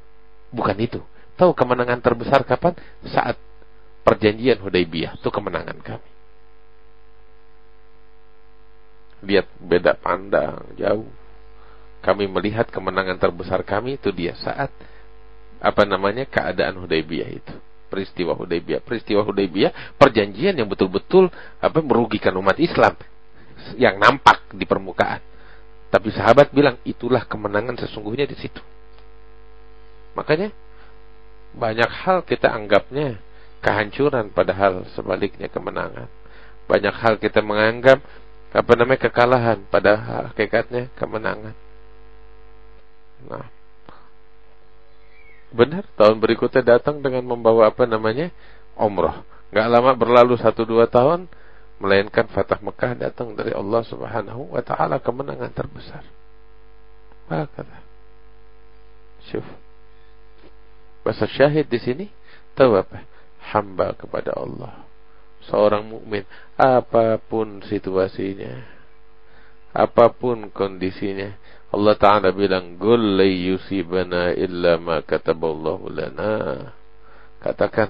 bukan 0.54 0.78
itu. 0.78 1.02
Tahu 1.34 1.58
kemenangan 1.58 1.98
terbesar 1.98 2.46
kapan? 2.46 2.78
Saat 3.10 3.42
perjanjian 4.06 4.62
Hudaybiyah, 4.62 5.18
itu 5.18 5.30
kemenangan 5.34 5.82
kami. 5.82 6.10
Lihat 9.26 9.48
beda 9.58 9.98
pandang 9.98 10.62
jauh. 10.78 11.10
Kami 12.04 12.28
melihat 12.28 12.68
kemenangan 12.70 13.18
terbesar 13.18 13.64
kami 13.64 13.96
itu 13.96 14.12
dia 14.12 14.36
saat 14.36 14.70
apa 15.64 15.88
namanya 15.88 16.28
keadaan 16.28 16.84
Hudaybiyah 16.84 17.30
itu 17.32 17.56
peristiwa 17.94 18.34
Hudaybiyah. 18.34 18.82
Peristiwa 18.82 19.22
Hudaybiyah 19.22 19.98
perjanjian 20.02 20.58
yang 20.58 20.66
betul-betul 20.66 21.32
apa 21.58 21.80
merugikan 21.80 22.34
umat 22.42 22.58
Islam 22.58 22.98
yang 23.78 24.02
nampak 24.02 24.50
di 24.54 24.66
permukaan. 24.66 25.33
Tapi 25.94 26.10
sahabat 26.10 26.50
bilang 26.50 26.82
itulah 26.90 27.22
kemenangan 27.30 27.78
sesungguhnya 27.78 28.26
di 28.26 28.34
situ. 28.34 28.58
Makanya 30.18 30.50
banyak 31.54 31.86
hal 31.86 32.26
kita 32.26 32.50
anggapnya 32.50 33.22
kehancuran 33.62 34.34
padahal 34.34 34.90
sebaliknya 34.98 35.54
kemenangan. 35.54 36.10
Banyak 36.66 36.96
hal 36.98 37.22
kita 37.22 37.46
menganggap 37.46 38.02
apa 38.54 38.72
namanya 38.74 39.06
kekalahan 39.06 39.62
pada 39.70 39.94
hakikatnya 40.34 40.90
kemenangan. 40.98 41.54
Nah, 43.30 43.48
benar 45.54 45.86
tahun 45.94 46.18
berikutnya 46.18 46.66
datang 46.66 47.06
dengan 47.06 47.22
membawa 47.22 47.70
apa 47.70 47.86
namanya 47.86 48.34
umroh. 48.74 49.22
Gak 49.54 49.70
lama 49.70 49.94
berlalu 49.94 50.42
satu 50.42 50.66
dua 50.66 50.90
tahun 50.90 51.30
melainkan 51.82 52.30
Fatah 52.30 52.62
Mekah 52.62 52.98
datang 52.98 53.34
dari 53.34 53.54
Allah 53.54 53.82
Subhanahu 53.86 54.54
wa 54.54 54.62
taala 54.62 55.02
kemenangan 55.02 55.52
terbesar. 55.54 56.06
Hakata. 57.32 57.80
Syuf. 59.32 59.48
Bahasa 61.04 61.28
syahid 61.28 61.68
di 61.68 61.80
sini 61.80 62.06
tahu 62.56 62.80
apa? 62.80 63.04
Hamba 63.54 63.96
kepada 63.96 64.36
Allah. 64.36 64.88
Seorang 65.44 65.84
mukmin 65.84 66.24
apa 66.56 67.20
pun 67.20 67.60
situasinya, 67.68 68.64
apa 69.76 70.14
pun 70.16 70.48
kondisinya, 70.54 71.36
Allah 71.74 71.98
Ta'ala 71.98 72.30
bilang, 72.30 72.78
Qul 72.78 73.18
yusibana 73.26 74.32
illa 74.38 74.78
ma 74.78 75.02
kataballahu 75.02 75.90
lana. 75.90 76.70
Katakan, 77.42 77.90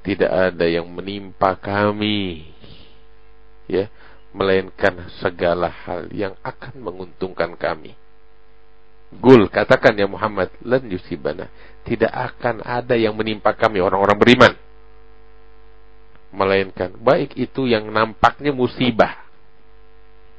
tidak 0.00 0.32
ada 0.32 0.64
yang 0.64 0.88
menimpa 0.88 1.52
kami 1.60 2.48
ya 3.68 3.92
melainkan 4.32 5.12
segala 5.20 5.68
hal 5.68 6.08
yang 6.10 6.32
akan 6.40 6.80
menguntungkan 6.80 7.52
kami. 7.54 7.92
Gul 9.12 9.52
katakan 9.52 9.92
ya 9.92 10.08
Muhammad 10.08 10.48
lan 10.64 10.88
yusibana. 10.88 11.52
Tidak 11.84 12.08
akan 12.08 12.64
ada 12.64 12.96
yang 12.96 13.12
menimpa 13.12 13.52
kami 13.52 13.84
orang-orang 13.84 14.16
beriman. 14.16 14.52
Melainkan 16.32 16.96
baik 16.96 17.36
itu 17.36 17.68
yang 17.68 17.92
nampaknya 17.92 18.56
musibah 18.56 19.20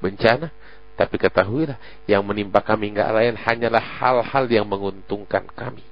bencana 0.02 0.52
tapi 1.00 1.16
ketahuilah 1.16 1.80
yang 2.06 2.22
menimpa 2.28 2.60
kami 2.60 2.92
enggak 2.92 3.08
lain 3.16 3.40
hanyalah 3.40 3.80
hal-hal 3.80 4.46
yang 4.52 4.68
menguntungkan 4.68 5.48
kami 5.56 5.86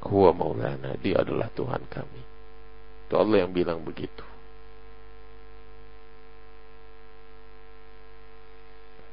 Huwa 0.00 0.32
maulana, 0.32 0.96
dia 0.96 1.20
adalah 1.20 1.52
Tuhan 1.52 1.84
kami. 1.88 2.22
Itu 3.06 3.14
Allah 3.20 3.44
yang 3.44 3.52
bilang 3.52 3.84
begitu. 3.84 4.24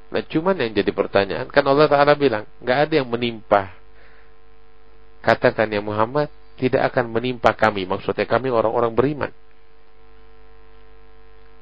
Nah 0.07 0.23
cuman 0.23 0.55
yang 0.55 0.71
jadi 0.71 0.91
pertanyaan, 0.95 1.51
kan 1.51 1.67
Allah 1.67 1.91
Ta'ala 1.91 2.15
bilang, 2.15 2.47
nggak 2.63 2.77
ada 2.87 2.93
yang 3.03 3.09
menimpa. 3.11 3.75
Katakan 5.19 5.67
ya 5.67 5.83
Muhammad, 5.83 6.31
tidak 6.55 6.93
akan 6.93 7.11
menimpa 7.11 7.51
kami. 7.51 7.83
Maksudnya 7.83 8.23
kami 8.23 8.47
orang-orang 8.47 8.95
beriman. 8.95 9.31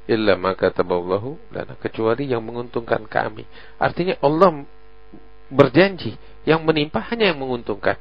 Illa 0.05 0.37
maka 0.37 0.69
taballahu 0.69 1.41
dan 1.49 1.73
kecuali 1.81 2.29
yang 2.29 2.45
menguntungkan 2.45 3.09
kami. 3.09 3.41
Artinya 3.81 4.21
Allah 4.21 4.61
berjanji 5.49 6.13
yang 6.45 6.61
menimpa 6.61 7.01
hanya 7.09 7.33
yang 7.33 7.41
menguntungkan. 7.41 7.97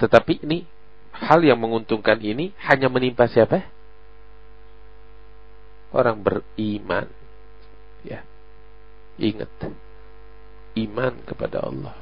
Tetapi 0.00 0.48
ini 0.48 0.64
hal 1.12 1.44
yang 1.44 1.60
menguntungkan 1.60 2.16
ini 2.24 2.56
hanya 2.64 2.88
menimpa 2.88 3.28
siapa? 3.28 3.68
Orang 5.92 6.24
beriman. 6.24 7.04
Ya. 8.00 8.24
Ingat. 9.20 9.52
Iman 10.72 11.20
kepada 11.28 11.60
Allah. 11.60 11.92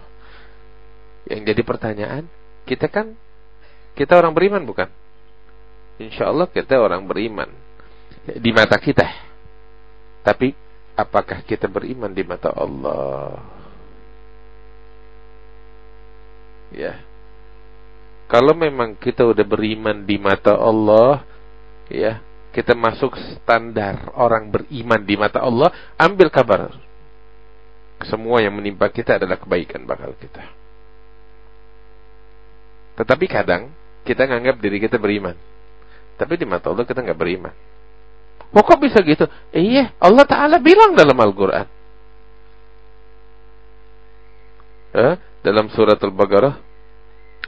Yang 1.27 1.53
jadi 1.53 1.63
pertanyaan, 1.67 2.25
kita 2.65 2.87
kan 2.87 3.19
kita 3.99 4.15
orang 4.15 4.31
beriman 4.31 4.63
bukan? 4.63 4.87
Insya 5.99 6.31
Allah 6.31 6.47
kita 6.47 6.79
orang 6.79 7.03
beriman 7.11 7.51
di 8.39 8.51
mata 8.55 8.79
kita. 8.79 9.03
Tapi 10.23 10.55
apakah 10.95 11.43
kita 11.43 11.67
beriman 11.67 12.15
di 12.15 12.23
mata 12.23 12.55
Allah? 12.55 13.43
Ya. 16.71 17.08
Kalau 18.29 18.53
memang 18.53 18.93
kita 19.01 19.25
udah 19.25 19.41
beriman 19.41 20.05
di 20.05 20.21
mata 20.21 20.53
Allah, 20.53 21.25
ya, 21.89 22.21
kita 22.53 22.77
masuk 22.77 23.17
standar 23.17 24.13
orang 24.13 24.53
beriman 24.53 25.01
di 25.01 25.17
mata 25.17 25.41
Allah, 25.41 25.73
ambil 25.97 26.29
kabar. 26.29 26.77
Semua 28.05 28.45
yang 28.45 28.55
menimpa 28.55 28.93
kita 28.93 29.17
adalah 29.17 29.41
kebaikan 29.41 29.89
bakal 29.89 30.13
kita. 30.21 30.45
Tetapi 33.01 33.27
kadang 33.27 33.73
kita 34.05 34.29
nganggap 34.29 34.61
diri 34.61 34.77
kita 34.77 35.01
beriman. 35.01 35.35
Tapi 36.21 36.37
di 36.37 36.45
mata 36.45 36.69
Allah 36.69 36.85
kita 36.85 37.01
nggak 37.01 37.19
beriman. 37.19 37.55
Oh 38.53 38.65
kok 38.65 38.81
bisa 38.81 39.01
gitu? 39.05 39.25
Iya, 39.57 39.97
Allah 40.01 40.25
Ta'ala 40.29 40.57
bilang 40.61 40.93
dalam 40.93 41.17
Al-Quran. 41.17 41.67
Eh, 44.99 45.15
dalam 45.45 45.69
surat 45.73 46.01
Al-Baqarah. 46.01 46.57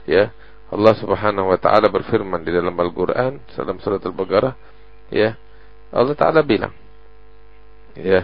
Ya, 0.05 0.33
Allah 0.71 0.95
Subhanahu 0.95 1.51
wa 1.51 1.57
taala 1.59 1.91
berfirman 1.91 2.47
di 2.47 2.51
dalam 2.55 2.73
Al-Qur'an 2.79 3.43
dalam 3.59 3.77
surat 3.83 3.99
Al-Baqarah 3.99 4.55
ya 5.11 5.35
Allah 5.91 6.15
taala 6.15 6.39
bilang 6.47 6.71
ya 7.99 8.23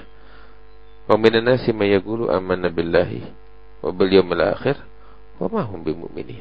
wa 1.12 1.16
minan 1.20 1.44
nasi 1.44 1.76
may 1.76 1.92
yaqulu 1.92 2.32
amanna 2.32 2.72
billahi 2.72 3.28
wa 3.84 3.92
bil 3.92 4.12
yawmil 4.12 4.44
akhir 4.48 4.80
wa 5.44 5.52
ma 5.52 5.62
hum 5.68 5.84
bimumin 5.84 6.40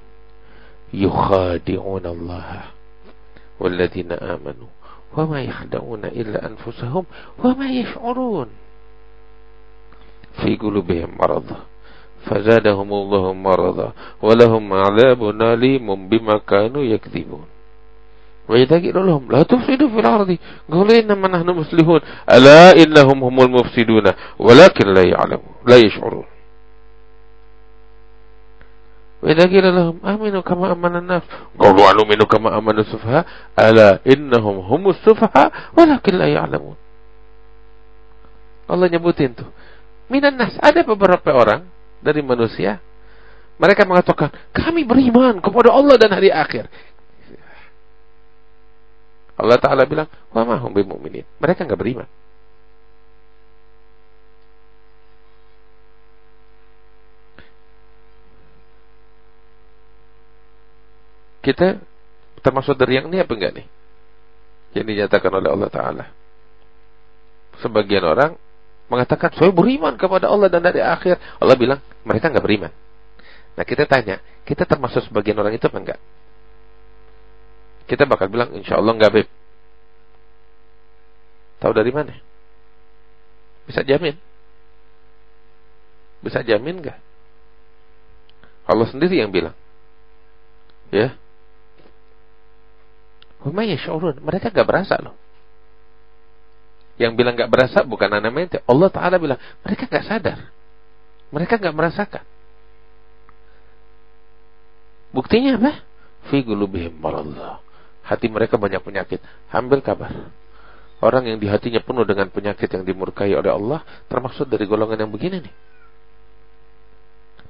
yukhadi'un 0.94 2.06
Allah 2.06 2.72
والذين 3.56 4.12
آمنوا 4.12 4.68
وما 5.16 5.42
يخدعون 5.42 6.04
إلا 6.04 6.44
أنفسهم 6.46 7.04
وما 7.40 7.68
يشعرون 7.72 8.48
في 10.44 10.56
قلوبهم 10.60 11.16
مرض 11.16 11.56
فزادهم 12.26 12.88
الله 12.92 13.24
مرضا 13.32 13.88
ولهم 14.22 14.64
عذاب 14.72 15.20
أليم 15.30 15.86
بما 16.08 16.42
كانوا 16.42 16.82
يكذبون. 16.82 17.46
قيل 18.46 18.94
لهم 18.94 19.26
لا 19.30 19.42
تفسدوا 19.42 19.88
في 19.90 19.98
الأرض. 19.98 20.30
قالوا 20.70 20.98
إنما 21.02 21.26
نحن 21.28 21.48
مسلمون. 21.50 22.00
ألا 22.30 22.78
إنهم 22.82 23.18
هم 23.24 23.36
المفسدون. 23.40 24.06
ولكن 24.38 24.86
لا 24.94 25.02
يعلمون 25.06 25.54
لا 25.66 25.76
يشعرون. 25.76 26.26
وإذا 29.22 29.44
قيل 29.50 29.66
لهم 29.74 29.96
آمنوا 30.06 30.42
كما 30.46 30.72
آمن 30.72 30.94
الناس. 30.96 31.22
قالوا 31.58 31.90
أنؤمن 31.90 32.20
كما 32.30 32.58
آمن 32.58 32.78
السفهاء. 32.78 33.26
ألا 33.58 33.98
إنهم 34.06 34.56
هم 34.58 34.82
السفهاء. 34.94 35.48
ولكن 35.78 36.14
لا 36.14 36.26
يعلمون. 36.26 36.76
Allah 38.66 38.90
nyebutin 38.90 39.30
tuh 39.34 39.46
minan 40.10 40.34
nas. 40.34 40.54
Ada 40.58 40.82
beberapa 40.82 41.30
orang 41.30 41.66
dari 42.00 42.20
manusia. 42.20 42.80
Mereka 43.56 43.88
mengatakan, 43.88 44.28
kami 44.52 44.84
beriman 44.84 45.40
kepada 45.40 45.72
Allah 45.72 45.96
dan 45.96 46.12
hari 46.12 46.28
akhir. 46.28 46.68
Allah 49.36 49.60
Ta'ala 49.60 49.84
bilang, 49.84 50.08
wa 50.32 50.42
mahum 50.44 50.72
bimu'minin. 50.72 51.24
Mereka 51.40 51.64
nggak 51.64 51.80
beriman. 51.80 52.08
Kita 61.44 61.78
termasuk 62.42 62.74
dari 62.74 62.98
yang 62.98 63.06
ini 63.06 63.22
apa 63.22 63.32
enggak 63.38 63.54
nih? 63.54 63.66
Yang 64.74 64.86
dinyatakan 64.90 65.30
oleh 65.30 65.48
Allah 65.52 65.70
Ta'ala. 65.70 66.04
Sebagian 67.62 68.02
orang 68.02 68.34
mengatakan 68.86 69.34
saya 69.34 69.50
beriman 69.50 69.98
kepada 69.98 70.30
Allah 70.30 70.46
dan 70.46 70.62
dari 70.62 70.78
akhir. 70.82 71.18
Allah 71.42 71.56
bilang 71.58 71.80
mereka 72.06 72.30
nggak 72.30 72.44
beriman. 72.44 72.72
Nah 73.56 73.64
kita 73.64 73.88
tanya, 73.88 74.20
kita 74.44 74.68
termasuk 74.68 75.08
sebagian 75.08 75.38
orang 75.40 75.56
itu 75.56 75.66
apa 75.66 75.78
enggak? 75.80 76.00
Kita 77.86 78.04
bakal 78.04 78.30
bilang 78.30 78.52
insya 78.54 78.78
Allah 78.78 78.92
nggak 78.94 79.12
beb. 79.14 79.28
Tahu 81.62 81.72
dari 81.72 81.90
mana? 81.94 82.12
Bisa 83.64 83.80
jamin? 83.82 84.14
Bisa 86.20 86.44
jamin 86.44 86.82
nggak? 86.84 86.98
Allah 88.66 88.86
sendiri 88.90 89.18
yang 89.18 89.30
bilang. 89.30 89.54
Ya. 90.90 91.14
Mereka 94.22 94.50
nggak 94.50 94.68
berasa 94.68 94.98
loh. 94.98 95.14
Yang 96.96 97.12
bilang 97.16 97.36
gak 97.36 97.52
berasa 97.52 97.84
bukan 97.84 98.08
anak 98.08 98.32
mente. 98.32 98.58
Allah 98.64 98.88
Ta'ala 98.88 99.16
bilang, 99.20 99.40
mereka 99.60 99.84
gak 99.84 100.06
sadar. 100.08 100.38
Mereka 101.28 101.60
gak 101.60 101.76
merasakan. 101.76 102.24
Buktinya 105.12 105.60
apa? 105.60 105.72
Fi 106.32 106.40
gulubihim. 106.40 106.96
Hati 108.06 108.26
mereka 108.32 108.56
banyak 108.56 108.80
penyakit. 108.80 109.20
Ambil 109.52 109.84
kabar. 109.84 110.12
Orang 110.96 111.28
yang 111.28 111.36
di 111.36 111.44
hatinya 111.44 111.84
penuh 111.84 112.08
dengan 112.08 112.32
penyakit 112.32 112.72
yang 112.72 112.80
dimurkai 112.80 113.28
oleh 113.36 113.52
Allah, 113.52 113.84
termasuk 114.08 114.48
dari 114.48 114.64
golongan 114.64 115.04
yang 115.04 115.12
begini 115.12 115.44
nih. 115.44 115.54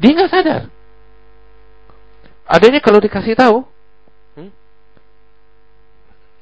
Dia 0.03 0.11
nggak 0.13 0.33
sadar. 0.35 0.63
Adanya 2.47 2.83
kalau 2.83 2.99
dikasih 2.99 3.39
tahu, 3.39 3.63
hmm, 4.39 4.51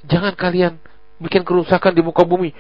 jangan 0.08 0.32
kalian 0.32 0.80
bikin 1.20 1.44
kerusakan 1.44 1.92
di 1.92 2.00
muka 2.00 2.24
bumi. 2.24 2.56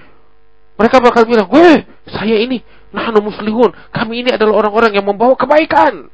Mereka 0.74 0.98
bakal 0.98 1.22
bilang, 1.26 1.46
"Weh, 1.50 1.86
saya 2.10 2.36
ini 2.38 2.62
nahnu 2.90 3.22
muslihun. 3.22 3.74
Kami 3.94 4.26
ini 4.26 4.30
adalah 4.34 4.66
orang-orang 4.66 4.94
yang 4.94 5.06
membawa 5.06 5.38
kebaikan." 5.38 6.10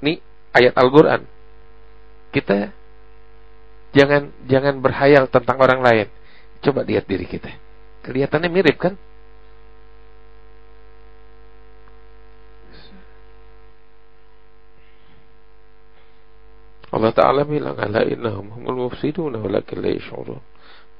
Ini 0.00 0.20
ayat 0.52 0.72
Al-Qur'an. 0.76 1.24
Kita 2.32 2.72
jangan 3.94 4.32
jangan 4.48 4.80
berhayal 4.80 5.28
tentang 5.28 5.60
orang 5.60 5.80
lain. 5.80 6.08
Coba 6.64 6.84
lihat 6.84 7.04
diri 7.04 7.28
kita. 7.28 7.52
Kelihatannya 8.04 8.48
mirip 8.48 8.76
kan? 8.80 8.96
Allah 16.94 17.10
Ta'ala 17.10 17.42
bilang 17.42 17.74
ala 17.74 18.06
innahum 18.06 18.54
humul 18.54 18.86
mufsiduna 18.86 19.42
walakin 19.42 19.82
la. 19.82 20.38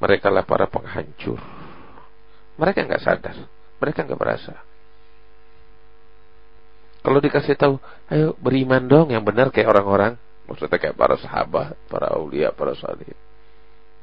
Mereka 0.02 0.26
lah 0.26 0.42
para 0.42 0.66
penghancur. 0.66 1.38
Mereka 2.59 2.83
nggak 2.90 3.02
sadar. 3.02 3.37
Mereka 3.78 4.02
nggak 4.02 4.18
berasa. 4.18 4.59
Kalau 7.04 7.20
dikasih 7.22 7.54
tahu, 7.54 7.78
ayo 8.11 8.35
beriman 8.42 8.90
dong 8.90 9.14
yang 9.14 9.22
benar 9.22 9.54
kayak 9.54 9.70
orang-orang, 9.70 10.18
maksudnya 10.50 10.80
kayak 10.83 10.96
para 10.98 11.14
sahabat, 11.20 11.78
para 11.87 12.11
aulia, 12.16 12.50
para 12.50 12.74
salih. 12.74 13.14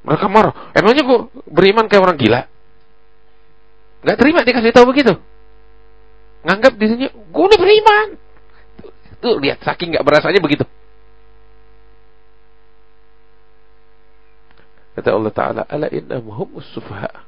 Mereka 0.07 0.31
marah. 0.31 0.71
Emangnya 0.71 1.03
gue 1.03 1.19
beriman 1.49 1.91
kayak 1.91 2.03
orang 2.07 2.17
gila? 2.17 2.41
Gak 4.05 4.17
terima 4.21 4.45
dikasih 4.47 4.71
tahu 4.71 4.95
begitu. 4.95 5.17
Nganggap 6.45 6.73
dirinya, 6.77 7.09
gue 7.11 7.43
udah 7.51 7.59
beriman. 7.59 8.07
Tuh 9.21 9.37
lihat 9.43 9.59
saking 9.65 9.97
nggak 9.97 10.05
berasanya 10.05 10.39
begitu. 10.41 10.65
Kata 14.91 15.09
Allah 15.15 15.31
Ta'ala, 15.31 15.61
Ala 15.67 15.87
innahum 15.87 16.35
humus 16.35 16.67
sufaha. 16.75 17.23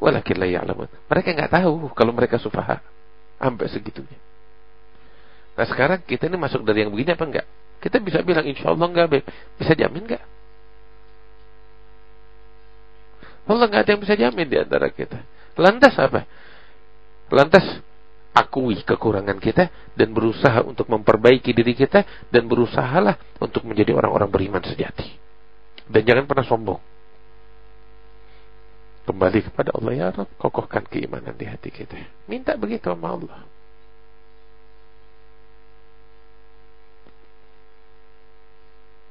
Walakin 0.00 0.36
la 0.40 0.48
ya'lamun. 0.48 0.88
Mereka 0.88 1.28
nggak 1.36 1.52
tahu 1.52 1.92
kalau 1.92 2.12
mereka 2.16 2.40
sufaha. 2.40 2.80
Sampai 3.38 3.68
segitunya. 3.68 4.16
Nah 5.54 5.66
sekarang 5.68 6.00
kita 6.02 6.26
ini 6.26 6.40
masuk 6.40 6.64
dari 6.64 6.82
yang 6.82 6.90
begini 6.90 7.14
apa 7.14 7.24
enggak? 7.28 7.46
Kita 7.78 8.00
bisa 8.00 8.24
bilang 8.24 8.48
insya 8.48 8.72
Allah 8.72 8.88
enggak, 8.88 9.06
Beb. 9.12 9.24
Bisa 9.60 9.76
jamin 9.76 10.02
enggak? 10.08 10.24
Allah 13.44 13.64
nggak 13.68 13.82
ada 13.84 13.90
yang 13.92 14.02
bisa 14.02 14.14
jamin 14.16 14.46
di 14.48 14.56
antara 14.56 14.88
kita. 14.88 15.20
Lantas 15.60 15.94
apa? 16.00 16.24
Lantas 17.28 17.64
akui 18.34 18.82
kekurangan 18.82 19.38
kita 19.38 19.70
dan 19.94 20.10
berusaha 20.10 20.64
untuk 20.64 20.90
memperbaiki 20.90 21.54
diri 21.54 21.76
kita 21.76 22.02
dan 22.32 22.50
berusahalah 22.50 23.14
untuk 23.38 23.62
menjadi 23.68 23.94
orang-orang 23.94 24.32
beriman 24.32 24.64
sejati. 24.64 25.23
Dan 25.88 26.02
jangan 26.04 26.24
pernah 26.24 26.46
sombong. 26.46 26.80
Kembali 29.04 29.44
kepada 29.44 29.68
Allah 29.76 29.92
ya 29.92 30.08
Rabb, 30.16 30.32
kokohkan 30.40 30.88
keimanan 30.88 31.36
di 31.36 31.44
hati 31.44 31.68
kita. 31.68 31.92
Minta 32.24 32.56
begitu 32.56 32.88
sama 32.88 33.12
Allah. 33.12 33.44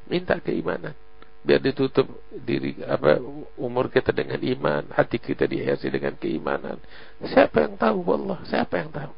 Minta 0.10 0.42
keimanan 0.42 0.98
biar 1.44 1.60
ditutup 1.60 2.08
diri 2.32 2.80
apa 2.88 3.20
umur 3.60 3.92
kita 3.92 4.16
dengan 4.16 4.40
iman, 4.40 4.88
hati 4.96 5.20
kita 5.20 5.44
dihiasi 5.44 5.92
dengan 5.92 6.16
keimanan. 6.16 6.80
Siapa 7.20 7.68
yang 7.68 7.76
tahu 7.76 8.00
Allah? 8.16 8.40
Siapa 8.48 8.74
yang 8.80 8.90
tahu? 8.96 9.14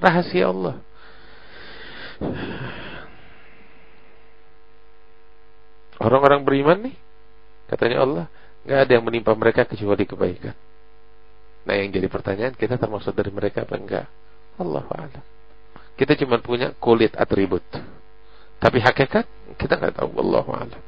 Rahasia 0.00 0.48
Allah. 0.48 0.76
Orang-orang 5.96 6.44
beriman 6.44 6.78
nih, 6.90 6.96
katanya 7.72 8.04
Allah, 8.04 8.26
nggak 8.68 8.80
ada 8.84 8.92
yang 8.92 9.04
menimpa 9.06 9.32
mereka 9.32 9.64
kecuali 9.64 10.04
kebaikan. 10.04 10.56
Nah 11.66 11.74
yang 11.74 11.90
jadi 11.90 12.06
pertanyaan 12.06 12.54
kita 12.54 12.78
termasuk 12.78 13.10
dari 13.16 13.34
mereka 13.34 13.66
apa 13.66 13.74
enggak? 13.74 14.06
Allah 14.56 14.86
a'lam. 14.86 15.24
Kita 15.96 16.14
cuma 16.14 16.38
punya 16.38 16.76
kulit 16.78 17.16
atribut. 17.18 17.64
Tapi 18.60 18.78
hakikat 18.80 19.26
kita 19.58 19.74
nggak 19.74 19.94
tahu. 19.98 20.14
Allah 20.20 20.46
a'lam. 20.46 20.82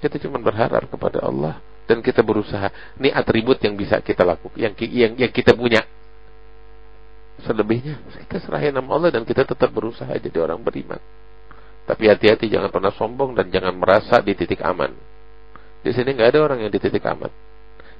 Kita 0.00 0.16
cuma 0.16 0.40
berharap 0.40 0.88
kepada 0.88 1.20
Allah 1.20 1.60
dan 1.84 2.00
kita 2.00 2.24
berusaha. 2.24 2.72
Ini 2.96 3.12
atribut 3.12 3.60
yang 3.60 3.76
bisa 3.76 4.00
kita 4.00 4.24
lakukan, 4.24 4.56
yang 4.56 4.72
yang, 4.80 5.12
yang 5.18 5.32
kita 5.34 5.52
punya. 5.52 5.84
Selebihnya 7.44 8.00
kita 8.28 8.40
serahin 8.40 8.72
nama 8.72 8.88
Allah 8.96 9.10
dan 9.12 9.28
kita 9.28 9.44
tetap 9.44 9.68
berusaha 9.68 10.08
jadi 10.16 10.38
orang 10.40 10.60
beriman. 10.60 11.00
Tapi 11.90 12.06
hati-hati 12.06 12.46
jangan 12.46 12.70
pernah 12.70 12.94
sombong 12.94 13.34
dan 13.34 13.50
jangan 13.50 13.74
merasa 13.74 14.22
di 14.22 14.38
titik 14.38 14.62
aman. 14.62 14.94
Di 15.82 15.90
sini 15.90 16.14
nggak 16.14 16.38
ada 16.38 16.38
orang 16.46 16.62
yang 16.62 16.70
di 16.70 16.78
titik 16.78 17.02
aman. 17.02 17.34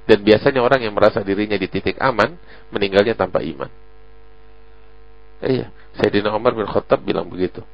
Dan 0.07 0.23
biasanya 0.23 0.63
orang 0.63 0.79
yang 0.79 0.95
merasa 0.95 1.19
dirinya 1.19 1.59
di 1.59 1.67
titik 1.67 1.99
aman 1.99 2.39
meninggalnya 2.71 3.19
tanpa 3.19 3.43
iman. 3.43 3.67
Iya, 5.43 5.75
Sayyidina 5.99 6.31
Umar 6.31 6.55
bin 6.55 6.71
Khattab 6.71 7.03
bilang 7.03 7.27
begitu. 7.27 7.67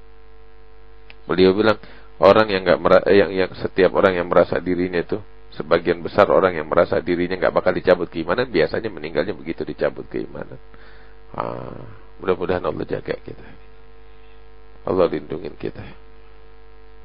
Beliau 1.29 1.53
bilang, 1.53 1.77
orang 2.17 2.49
yang 2.49 2.65
nggak 2.65 3.05
yang 3.13 3.29
yang 3.37 3.51
setiap 3.53 3.93
orang 3.93 4.17
yang 4.17 4.25
merasa 4.25 4.57
dirinya 4.57 4.97
itu 4.97 5.21
sebagian 5.53 6.01
besar 6.01 6.33
orang 6.33 6.57
yang 6.57 6.65
merasa 6.65 6.97
dirinya 6.97 7.37
nggak 7.37 7.53
bakal 7.53 7.77
dicabut 7.77 8.09
keimanan 8.09 8.49
biasanya 8.49 8.89
meninggalnya 8.89 9.37
begitu 9.37 9.61
dicabut 9.61 10.09
keimanan. 10.09 10.57
Ah, 11.37 11.77
mudah-mudahan 12.17 12.65
Allah 12.65 12.85
jaga 12.89 13.13
kita. 13.21 13.47
Allah 14.87 15.05
lindungin 15.13 15.53
kita. 15.59 16.06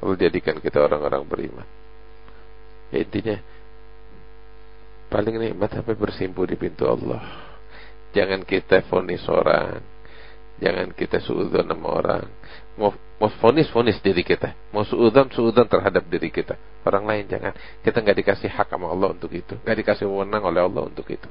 Allah 0.03 0.17
jadikan 0.19 0.59
kita 0.59 0.83
orang-orang 0.83 1.23
beriman. 1.31 1.69
Ya, 2.91 3.07
intinya 3.07 3.38
paling 5.07 5.38
nikmat 5.38 5.71
sampai 5.71 5.95
bersimpu 5.95 6.43
di 6.43 6.59
pintu 6.59 6.91
Allah. 6.91 7.23
Jangan 8.12 8.43
kita 8.43 8.83
fonis 8.91 9.23
orang. 9.31 9.81
Jangan 10.59 10.91
kita 10.93 11.23
suudzon 11.23 11.71
sama 11.71 11.88
orang. 11.88 12.25
Mau 12.77 12.93
fonis 13.41 13.71
fonis 13.71 14.03
diri 14.03 14.27
kita. 14.27 14.53
Mau 14.75 14.83
suudan 14.83 15.31
suudan 15.31 15.71
terhadap 15.71 16.03
diri 16.11 16.29
kita. 16.29 16.59
Orang 16.83 17.07
lain 17.07 17.31
jangan. 17.31 17.55
Kita 17.81 18.03
nggak 18.03 18.19
dikasih 18.19 18.51
hak 18.51 18.69
sama 18.69 18.91
Allah 18.91 19.15
untuk 19.15 19.31
itu. 19.33 19.55
Nggak 19.62 19.77
dikasih 19.87 20.05
wewenang 20.11 20.43
oleh 20.43 20.61
Allah 20.67 20.83
untuk 20.83 21.07
itu. 21.09 21.31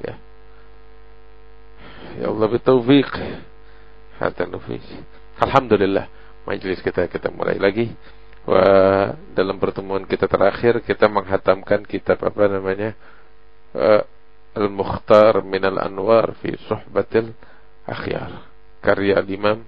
Ya. 0.00 0.14
Ya 2.16 2.26
Allah 2.30 2.46
bertaufik 2.48 3.10
hatta 4.16 4.48
nufis. 4.48 4.84
Alhamdulillah 5.36 6.08
majelis 6.46 6.78
kita 6.80 7.10
kita 7.10 7.28
mulai 7.34 7.58
lagi. 7.58 7.90
Wah, 8.46 9.18
dalam 9.34 9.58
pertemuan 9.58 10.06
kita 10.06 10.30
terakhir 10.30 10.78
kita 10.86 11.10
menghatamkan 11.10 11.82
kitab 11.82 12.22
apa 12.22 12.46
namanya? 12.46 12.94
Al-Mukhtar 14.56 15.44
min 15.44 15.60
al-Anwar 15.66 16.38
fi 16.40 16.54
Suhbatil 16.64 17.34
Akhyar. 17.84 18.46
Karya 18.80 19.20
Imam 19.26 19.66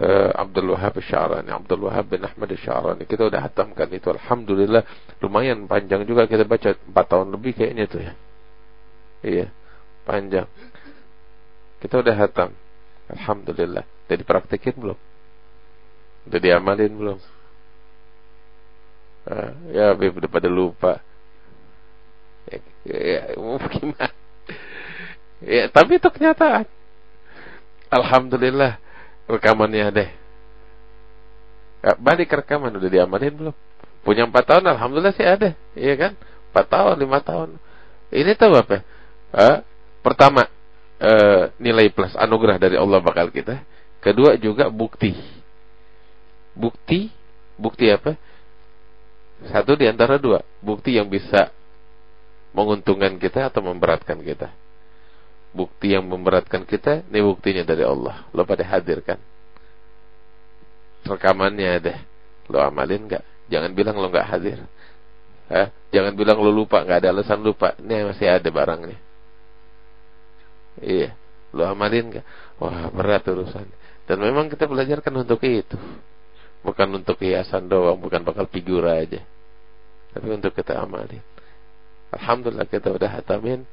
uh, 0.00 0.30
Abdul 0.34 0.74
Wahab 0.74 0.98
Syarani. 1.04 1.52
Abdul 1.52 1.86
Wahab 1.86 2.10
bin 2.10 2.24
Ahmad 2.24 2.50
Syarani. 2.58 3.04
Kita 3.06 3.28
udah 3.28 3.44
hatamkan 3.44 3.86
itu 3.92 4.08
Alhamdulillah. 4.10 4.82
Lumayan 5.22 5.68
panjang 5.70 6.02
juga 6.08 6.26
kita 6.26 6.48
baca. 6.48 6.74
4 6.74 6.90
tahun 6.90 7.28
lebih 7.30 7.52
kayaknya 7.60 7.84
tuh 7.86 8.00
ya. 8.02 8.12
Iya 9.22 9.46
panjang. 10.08 10.48
Kita 11.78 12.00
udah 12.00 12.14
hatam. 12.16 12.50
Alhamdulillah. 13.12 13.84
Udah 13.84 14.16
dipraktekin 14.16 14.74
belum 14.80 14.98
udah 16.28 16.40
diamalin 16.40 16.92
belum 16.92 17.18
uh, 19.28 19.50
ya 19.72 19.92
Bib 19.96 20.16
udah 20.18 20.30
pada 20.30 20.48
lupa 20.48 21.00
ya, 22.48 22.58
ya, 22.88 23.20
gimana 23.72 24.08
ya 25.44 25.64
tapi 25.68 25.96
itu 26.00 26.08
kenyataan 26.08 26.68
Alhamdulillah 27.94 28.82
rekamannya 29.30 29.86
deh. 29.94 30.10
Ya, 31.84 31.92
balik 32.00 32.32
rekaman 32.32 32.74
udah 32.74 32.90
diamalin 32.90 33.34
belum? 33.34 33.54
Punya 34.04 34.28
empat 34.28 34.44
tahun, 34.48 34.64
alhamdulillah 34.76 35.14
sih 35.16 35.24
ada, 35.24 35.56
iya 35.76 35.94
kan? 35.96 36.12
Empat 36.52 36.66
tahun, 36.68 36.96
lima 37.00 37.20
tahun. 37.24 37.56
Ini 38.12 38.36
tahu 38.36 38.52
apa? 38.56 38.84
Eh, 39.32 39.56
pertama, 40.04 40.48
eh, 41.00 41.52
nilai 41.60 41.88
plus 41.92 42.12
anugerah 42.16 42.60
dari 42.60 42.76
Allah 42.76 43.00
bakal 43.00 43.32
kita. 43.32 43.64
Kedua 44.00 44.36
juga 44.36 44.68
bukti. 44.68 45.16
Bukti, 46.54 47.10
bukti 47.58 47.90
apa? 47.90 48.14
Satu 49.50 49.74
di 49.74 49.90
antara 49.90 50.16
dua, 50.16 50.40
bukti 50.62 50.94
yang 50.94 51.10
bisa 51.10 51.50
menguntungkan 52.54 53.18
kita 53.18 53.50
atau 53.50 53.60
memberatkan 53.60 54.22
kita. 54.22 54.54
Bukti 55.54 55.94
yang 55.94 56.06
memberatkan 56.06 56.62
kita, 56.66 57.06
ini 57.10 57.20
buktinya 57.22 57.66
dari 57.66 57.82
Allah. 57.82 58.26
Lo 58.30 58.46
pada 58.46 58.62
hadir 58.66 59.02
kan? 59.02 59.18
rekamannya 61.04 61.84
deh 61.84 61.98
lo 62.48 62.60
amalin 62.60 63.04
nggak? 63.08 63.24
Jangan 63.52 63.70
bilang 63.76 63.96
lo 64.00 64.08
nggak 64.08 64.28
hadir. 64.28 64.58
Hah? 65.52 65.68
jangan 65.92 66.16
bilang 66.16 66.40
lo 66.40 66.48
lupa 66.48 66.80
nggak 66.80 67.04
ada 67.04 67.08
alasan 67.12 67.44
lupa. 67.44 67.76
Ini 67.76 68.08
masih 68.08 68.26
ada 68.28 68.48
barangnya. 68.48 68.98
Iya. 70.80 71.12
Lo 71.52 71.68
amalin 71.68 72.08
nggak? 72.08 72.26
Wah 72.60 72.88
berat 72.88 73.24
urusan. 73.28 73.68
Dan 74.04 74.16
memang 74.20 74.48
kita 74.48 74.64
belajar 74.68 75.00
kan 75.00 75.12
untuk 75.16 75.40
itu 75.44 75.76
bukan 76.64 76.88
untuk 76.96 77.20
hiasan 77.20 77.68
doang 77.68 78.00
bukan 78.00 78.24
bakal 78.24 78.48
figura 78.48 78.98
aja 78.98 79.20
tapi 80.16 80.28
untuk 80.32 80.56
kita 80.56 80.80
amalin 80.80 81.22
Alhamdulillah 82.14 82.70
kita 82.70 82.94
udah 82.94 83.10
hatamin 83.10 83.66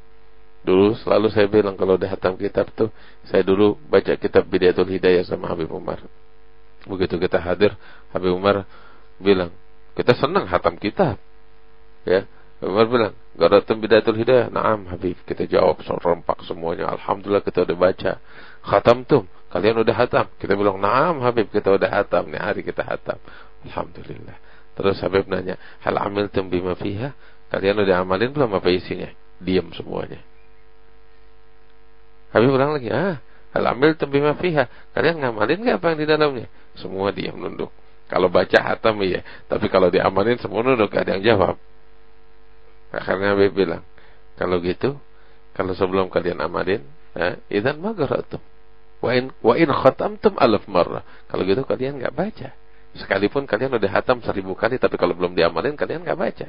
Dulu 0.61 0.93
selalu 0.97 1.29
saya 1.29 1.45
bilang 1.49 1.77
kalau 1.77 1.93
udah 1.93 2.09
hatam 2.09 2.37
kitab 2.37 2.69
tuh 2.73 2.89
Saya 3.29 3.45
dulu 3.45 3.77
baca 3.85 4.17
kitab 4.17 4.49
Bidayatul 4.49 4.89
Hidayah 4.89 5.21
sama 5.25 5.45
Habib 5.49 5.69
Umar 5.69 6.01
Begitu 6.89 7.21
kita 7.21 7.37
hadir, 7.37 7.77
Habib 8.09 8.33
Umar 8.33 8.65
bilang, 9.21 9.53
kita 9.93 10.17
senang 10.17 10.49
hatam 10.49 10.81
kitab. 10.81 11.21
Ya, 12.01 12.25
Umar 12.57 12.89
bilang, 12.89 13.13
Garatum 13.31 13.79
bidatul 13.79 14.17
hidayah. 14.19 14.51
Naam 14.51 14.89
Habib, 14.91 15.15
kita 15.23 15.47
jawab 15.47 15.79
serempak 15.85 16.43
semuanya. 16.43 16.91
Alhamdulillah 16.91 17.45
kita 17.45 17.63
udah 17.63 17.77
baca. 17.77 18.11
Khatam 18.65 19.07
tuh, 19.07 19.23
kalian 19.51 19.83
udah 19.83 19.95
hatam. 19.95 20.25
Kita 20.39 20.55
bilang, 20.55 20.79
naam 20.79 21.21
Habib, 21.21 21.51
kita 21.51 21.75
udah 21.75 21.89
hatam. 21.91 22.31
Nih 22.31 22.39
hari 22.39 22.61
kita 22.63 22.81
hatam. 22.81 23.19
Alhamdulillah. 23.67 24.37
Terus 24.73 24.97
Habib 25.03 25.27
nanya, 25.27 25.59
hal 25.83 25.95
amil 25.99 26.31
bima 26.47 26.73
fiha? 26.79 27.11
Kalian 27.51 27.83
udah 27.83 28.01
amalin 28.01 28.31
belum 28.31 28.55
apa 28.55 28.71
isinya? 28.71 29.11
Diam 29.37 29.69
semuanya. 29.75 30.23
Habib 32.31 32.55
bilang 32.55 32.71
lagi, 32.79 32.87
ah, 32.89 33.19
Hal 33.51 33.67
amil 33.67 33.99
bima 33.99 34.33
fiha. 34.39 34.71
Kalian 34.95 35.19
ngamalin 35.19 35.59
nggak 35.59 35.77
apa 35.83 35.85
yang 35.91 35.99
di 35.99 36.07
dalamnya? 36.07 36.47
Semua 36.79 37.11
diam 37.11 37.35
nunduk. 37.35 37.71
Kalau 38.07 38.27
baca 38.27 38.59
hatam 38.59 38.99
iya, 39.03 39.23
tapi 39.47 39.71
kalau 39.71 39.87
diamalin 39.87 40.35
semua 40.39 40.63
nunduk 40.63 40.91
ada 40.95 41.15
yang 41.15 41.23
jawab. 41.23 41.55
Akhirnya 42.91 43.35
Nabi 43.35 43.47
bilang, 43.55 43.83
kalau 44.35 44.59
gitu, 44.59 44.99
kalau 45.55 45.71
sebelum 45.71 46.11
kalian 46.11 46.43
amalin, 46.43 46.83
eh, 47.15 47.39
idan 47.47 47.79
magaratum. 47.79 48.43
Wa 49.01 49.17
in, 49.17 49.33
wa 49.41 49.57
in 49.57 49.69
khatamtum 49.73 50.37
alaf. 50.37 50.63
Kalau 50.69 51.41
gitu 51.41 51.65
kalian 51.65 51.97
nggak 51.97 52.13
baca. 52.13 52.49
Sekalipun 52.93 53.49
kalian 53.49 53.73
udah 53.73 53.89
hatam 53.89 54.21
seribu 54.21 54.53
kali, 54.53 54.77
tapi 54.77 54.99
kalau 55.01 55.17
belum 55.17 55.33
diamalin 55.33 55.73
kalian 55.73 56.05
nggak 56.05 56.19
baca. 56.19 56.47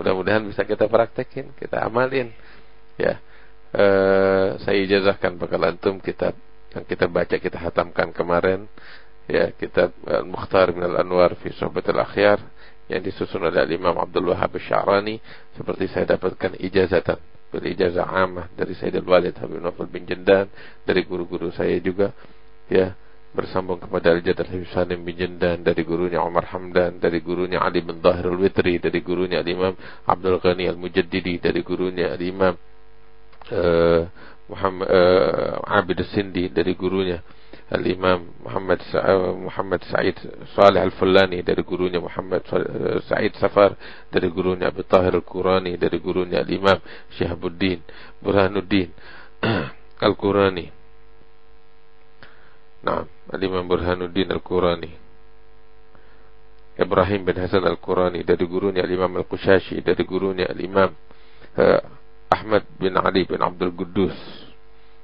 Mudah-mudahan 0.00 0.48
bisa 0.48 0.64
kita 0.64 0.88
praktekin, 0.88 1.52
kita 1.60 1.84
amalin. 1.84 2.32
Ya, 2.96 3.20
e, 3.76 3.84
saya 4.64 4.78
ijazahkan 4.80 5.36
bakal 5.36 5.60
antum 5.68 6.00
kitab 6.00 6.32
yang 6.72 6.88
kita 6.88 7.04
baca 7.10 7.36
kita 7.36 7.58
hatamkan 7.60 8.16
kemarin. 8.16 8.64
Ya, 9.28 9.52
kitab 9.52 9.92
Al-Mukhtar 10.08 10.72
min 10.72 10.88
Al-Anwar 10.88 11.36
fi 11.38 11.52
Sohbatil 11.52 12.00
Akhyar 12.00 12.40
yang 12.88 13.04
disusun 13.04 13.44
oleh 13.44 13.62
Imam 13.70 13.94
Abdul 14.00 14.32
Wahab 14.32 14.56
Syarani 14.58 15.20
seperti 15.54 15.86
saya 15.92 16.16
dapatkan 16.16 16.58
ijazatan 16.58 17.20
berijazah 17.52 18.08
amah 18.08 18.48
dari 18.56 18.72
Sayyidul 18.72 19.04
Walid 19.04 19.36
Habib 19.36 19.60
Nafal 19.60 19.86
bin 19.92 20.08
Jendan 20.08 20.48
dari 20.88 21.04
guru-guru 21.04 21.52
saya 21.52 21.76
juga 21.84 22.16
ya 22.72 22.96
bersambung 23.32 23.80
kepada 23.80 24.12
Al-Jadar 24.12 24.48
Habib 24.48 24.68
Salim 24.72 25.04
bin 25.04 25.16
Jendan 25.16 25.60
dari 25.60 25.84
gurunya 25.84 26.24
Umar 26.24 26.48
Hamdan 26.48 26.96
dari 26.96 27.20
gurunya 27.20 27.60
Ali 27.60 27.84
bin 27.84 28.00
Zahir 28.00 28.28
Al-Witri 28.28 28.80
dari 28.80 29.00
gurunya 29.04 29.44
Al-Imam 29.44 29.76
Abdul 30.08 30.40
Ghani 30.40 30.64
Al-Mujaddidi 30.68 31.40
dari 31.40 31.60
gurunya 31.60 32.12
Al-Imam 32.16 32.56
uh, 33.52 34.02
Muhammad 34.48 34.88
uh, 34.88 35.76
Abid 35.76 36.00
Sindi 36.12 36.48
dari 36.52 36.72
gurunya 36.76 37.20
Al-Imam 37.72 38.28
Muhammad 38.44 38.84
Sa 38.92 39.00
Muhammad 39.32 39.80
Said 39.88 40.20
Salih 40.52 40.84
Al-Fulani 40.84 41.40
dari 41.40 41.64
gurunya 41.64 41.96
Muhammad 42.04 42.44
Said 43.08 43.32
Safar 43.40 43.72
dari 44.12 44.28
gurunya 44.28 44.68
Abu 44.68 44.84
Tahir 44.84 45.16
Al-Qurani 45.16 45.80
dari 45.80 45.96
gurunya 45.96 46.44
Al-Imam 46.44 46.76
Syihabuddin 47.16 47.80
Burhanuddin 48.20 48.92
Al-Qurani. 50.06 50.66
Nah, 52.84 53.08
Al-Imam 53.32 53.64
Burhanuddin 53.64 54.28
Al-Qurani. 54.28 54.90
Ibrahim 56.76 57.20
bin 57.24 57.36
Hasan 57.40 57.64
Al-Qurani 57.64 58.20
dari 58.20 58.44
gurunya 58.44 58.84
Al-Imam 58.84 59.16
Al-Qushashi 59.16 59.80
dari 59.80 60.04
gurunya 60.04 60.44
Al-Imam 60.44 60.92
uh, 61.56 61.82
Ahmad 62.32 62.64
bin 62.76 62.96
Ali 63.00 63.24
bin 63.28 63.40
Abdul 63.40 63.72
Quddus 63.76 64.16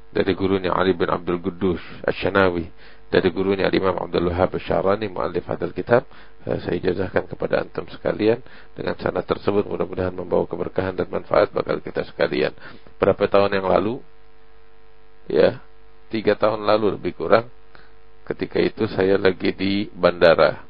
dari 0.09 0.33
gurunya 0.33 0.73
Ali 0.73 0.97
bin 0.97 1.09
Abdul 1.13 1.41
Quddus 1.41 1.83
Asy-Syanawi 2.05 2.69
dari 3.09 3.33
gurunya 3.33 3.73
Imam 3.73 3.97
Abdul 3.97 4.29
Wahab 4.29 4.53
Syarani 4.61 5.09
muallif 5.09 5.49
hadal 5.49 5.73
kitab. 5.73 6.05
Eh, 6.45 6.61
saya 6.61 6.77
ijazahkan 6.77 7.25
kepada 7.25 7.65
antum 7.65 7.89
sekalian. 7.89 8.45
Dengan 8.77 9.01
sanad 9.01 9.25
tersebut 9.25 9.65
mudah-mudahan 9.65 10.13
membawa 10.13 10.45
keberkahan 10.45 10.93
dan 10.93 11.09
manfaat 11.09 11.49
bakal 11.49 11.81
kita 11.81 12.05
sekalian. 12.05 12.53
Berapa 13.01 13.25
tahun 13.25 13.57
yang 13.57 13.67
lalu? 13.69 14.01
Ya 15.29 15.61
tiga 16.13 16.37
tahun 16.37 16.69
lalu 16.69 17.01
lebih 17.01 17.17
kurang. 17.17 17.49
Ketika 18.29 18.61
itu 18.61 18.85
saya 18.93 19.17
lagi 19.17 19.57
di 19.57 19.89
bandara 19.89 20.65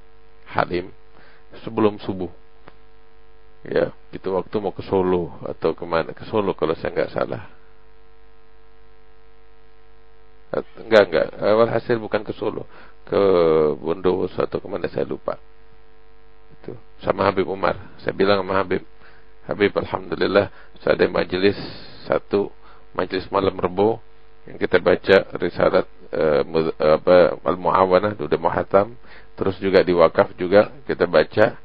Halim 0.55 0.95
sebelum 1.67 1.99
subuh. 1.99 2.31
Ya 3.67 3.91
itu 4.15 4.31
waktu 4.31 4.55
mau 4.63 4.71
ke 4.71 4.87
Solo 4.87 5.43
atau 5.43 5.75
ke 5.75 5.83
mana. 5.83 6.15
Ke 6.15 6.23
Solo 6.31 6.55
kalau 6.55 6.79
saya 6.79 6.95
nggak 6.95 7.11
salah 7.11 7.58
Enggak, 10.55 11.03
enggak. 11.13 11.27
Awal 11.37 11.69
hasil 11.69 11.97
bukan 12.01 12.25
ke 12.25 12.33
Solo. 12.33 12.65
Ke 13.05 13.21
Bondowoso 13.77 14.41
atau 14.41 14.61
ke 14.61 14.69
mana 14.69 14.89
saya 14.89 15.05
lupa. 15.05 15.37
Itu. 16.61 16.73
Sama 17.05 17.29
Habib 17.29 17.49
Umar. 17.49 17.77
Saya 18.01 18.17
bilang 18.17 18.41
sama 18.41 18.57
Habib. 18.57 18.85
Habib 19.45 19.73
Alhamdulillah. 19.77 20.49
Saya 20.81 20.97
ada 20.97 21.07
majelis 21.09 21.57
satu. 22.09 22.49
Majelis 22.97 23.29
malam 23.29 23.57
rebo. 23.61 24.01
Yang 24.49 24.65
kita 24.65 24.81
baca 24.81 25.17
risalat 25.37 25.87
uh, 26.17 26.43
apa, 26.81 27.37
Al-Mu'awanah. 27.45 28.17
Udah 28.17 28.41
muhatam. 28.41 28.97
Terus 29.37 29.61
juga 29.61 29.85
di 29.85 29.93
wakaf 29.93 30.33
juga 30.41 30.73
kita 30.89 31.05
baca. 31.05 31.61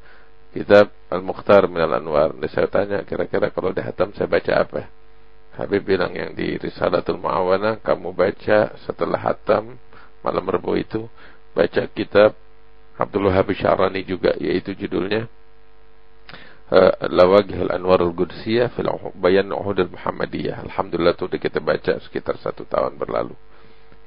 Kitab 0.52 0.92
Al-Mukhtar 1.08 1.66
Minal 1.72 1.98
Anwar. 1.98 2.36
Dan 2.36 2.48
saya 2.52 2.68
tanya 2.68 3.00
kira-kira 3.02 3.48
kalau 3.48 3.72
dihatam 3.72 4.12
saya 4.12 4.28
baca 4.28 4.52
apa? 4.60 5.03
Habib 5.54 5.86
bilang 5.86 6.10
yang 6.14 6.34
di 6.34 6.58
Risalatul 6.58 7.22
Mu'awana 7.22 7.78
kamu 7.78 8.10
baca 8.10 8.74
setelah 8.82 9.18
hatam 9.22 9.78
malam 10.26 10.44
Rabu 10.44 10.74
itu 10.74 11.06
baca 11.54 11.86
kitab 11.94 12.34
Abdul 12.98 13.30
Wahab 13.30 13.50
Syarani 13.54 14.02
juga 14.02 14.34
yaitu 14.38 14.74
judulnya 14.74 15.30
uh, 16.74 16.92
Lawagih 17.06 17.58
al-Anwarul 17.66 18.14
Qudsiyah 18.14 18.74
fil 18.74 18.90
Bayan 19.18 19.50
Uhud 19.50 19.78
al-Muhammadiyah. 19.78 20.66
Alhamdulillah 20.70 21.14
itu 21.14 21.26
kita 21.38 21.58
baca 21.62 22.02
sekitar 22.02 22.38
satu 22.42 22.66
tahun 22.66 22.98
berlalu. 22.98 23.34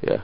Ya. 0.04 0.24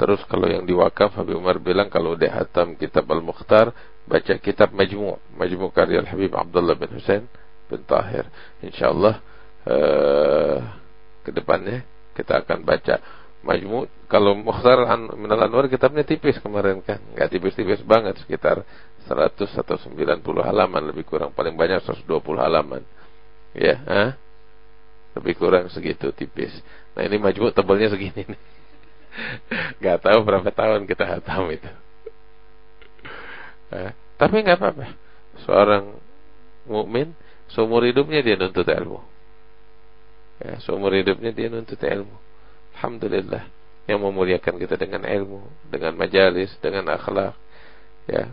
Terus 0.00 0.24
kalau 0.26 0.50
yang 0.50 0.66
di 0.66 0.74
wakaf 0.74 1.14
Habib 1.14 1.38
Umar 1.38 1.62
bilang 1.62 1.86
kalau 1.86 2.18
udah 2.18 2.42
hatam 2.42 2.74
kitab 2.74 3.06
Al-Mukhtar 3.06 3.70
baca 4.08 4.34
kitab 4.40 4.74
Majmu' 4.74 5.38
Majmu' 5.38 5.70
karya 5.70 6.02
Habib 6.02 6.32
Abdullah 6.34 6.74
bin 6.74 6.90
Husain 6.96 7.28
bin 7.70 7.80
Tahir. 7.86 8.26
Insyaallah 8.64 9.22
uh, 9.66 10.56
ke 11.22 11.30
depannya 11.30 11.86
kita 12.12 12.44
akan 12.44 12.62
baca 12.66 13.00
Majmu. 13.42 13.90
Kalau 14.06 14.38
Mukhtar 14.38 14.86
An 14.86 15.10
Minal 15.18 15.50
Anwar 15.50 15.66
kitabnya 15.66 16.06
tipis 16.06 16.38
kemarin 16.38 16.78
kan? 16.84 17.02
Nggak 17.16 17.28
tipis-tipis 17.32 17.82
banget 17.82 18.14
sekitar 18.22 18.62
100 19.10 19.34
atau 19.58 19.76
90 19.76 20.22
halaman 20.22 20.82
lebih 20.94 21.02
kurang. 21.02 21.34
Paling 21.34 21.58
banyak 21.58 21.82
120 21.82 22.06
halaman. 22.38 22.86
Ya 23.52 23.76
huh? 23.82 24.10
lebih 25.18 25.36
kurang 25.36 25.68
segitu 25.68 26.14
tipis. 26.14 26.54
Nah 26.94 27.02
ini 27.04 27.18
Majmu 27.18 27.50
tebalnya 27.50 27.90
segini 27.90 28.30
nih. 28.30 28.40
Nggak 29.82 29.98
tahu 30.06 30.18
berapa 30.22 30.48
tahun 30.54 30.86
kita 30.86 31.04
hatam 31.04 31.50
itu. 31.52 31.68
Eh, 33.72 33.92
tapi 34.20 34.44
nggak 34.44 34.60
apa-apa. 34.60 34.86
Seorang 35.48 35.96
mukmin 36.68 37.16
seumur 37.50 37.82
hidupnya 37.88 38.20
dia 38.20 38.36
nuntut 38.36 38.68
ilmu 38.68 39.11
ya, 40.40 40.56
seumur 40.64 40.94
hidupnya 40.96 41.34
dia 41.34 41.52
nuntut 41.52 41.80
ilmu. 41.80 42.16
Alhamdulillah. 42.78 43.44
Yang 43.90 43.98
memuliakan 43.98 44.54
kita 44.62 44.78
dengan 44.78 45.02
ilmu 45.02 45.42
dengan 45.66 45.98
majalis, 45.98 46.54
dengan 46.62 46.86
akhlak. 46.94 47.34
Ya 48.06 48.30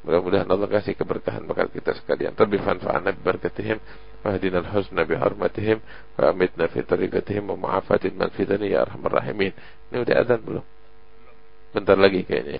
mudah-mudahan 0.00 0.48
Allah 0.48 0.68
kasih 0.68 0.96
keberkahan 0.96 1.44
bakal 1.44 1.68
kita 1.68 1.92
sekalian. 1.96 2.32
Terbi 2.32 2.56
fanfa'ana 2.60 3.12
bi 3.12 3.20
barakatihim 3.20 3.78
wahdina 4.24 4.64
al-husna 4.64 5.04
bi 5.04 5.16
hurmatihim 5.16 5.78
wa 6.16 6.32
amitna 6.32 6.68
fi 6.72 6.80
tariqatihim 6.84 7.44
wa 7.52 7.56
ma'afatin 7.56 8.16
man 8.16 8.32
fitani 8.32 8.72
ya 8.72 8.88
arhamar 8.88 9.20
rahimin. 9.20 9.52
Ini 9.92 9.96
udah 10.00 10.16
azan 10.24 10.40
belum? 10.40 10.64
Bentar 11.70 11.96
lagi 12.00 12.26
kayaknya 12.26 12.58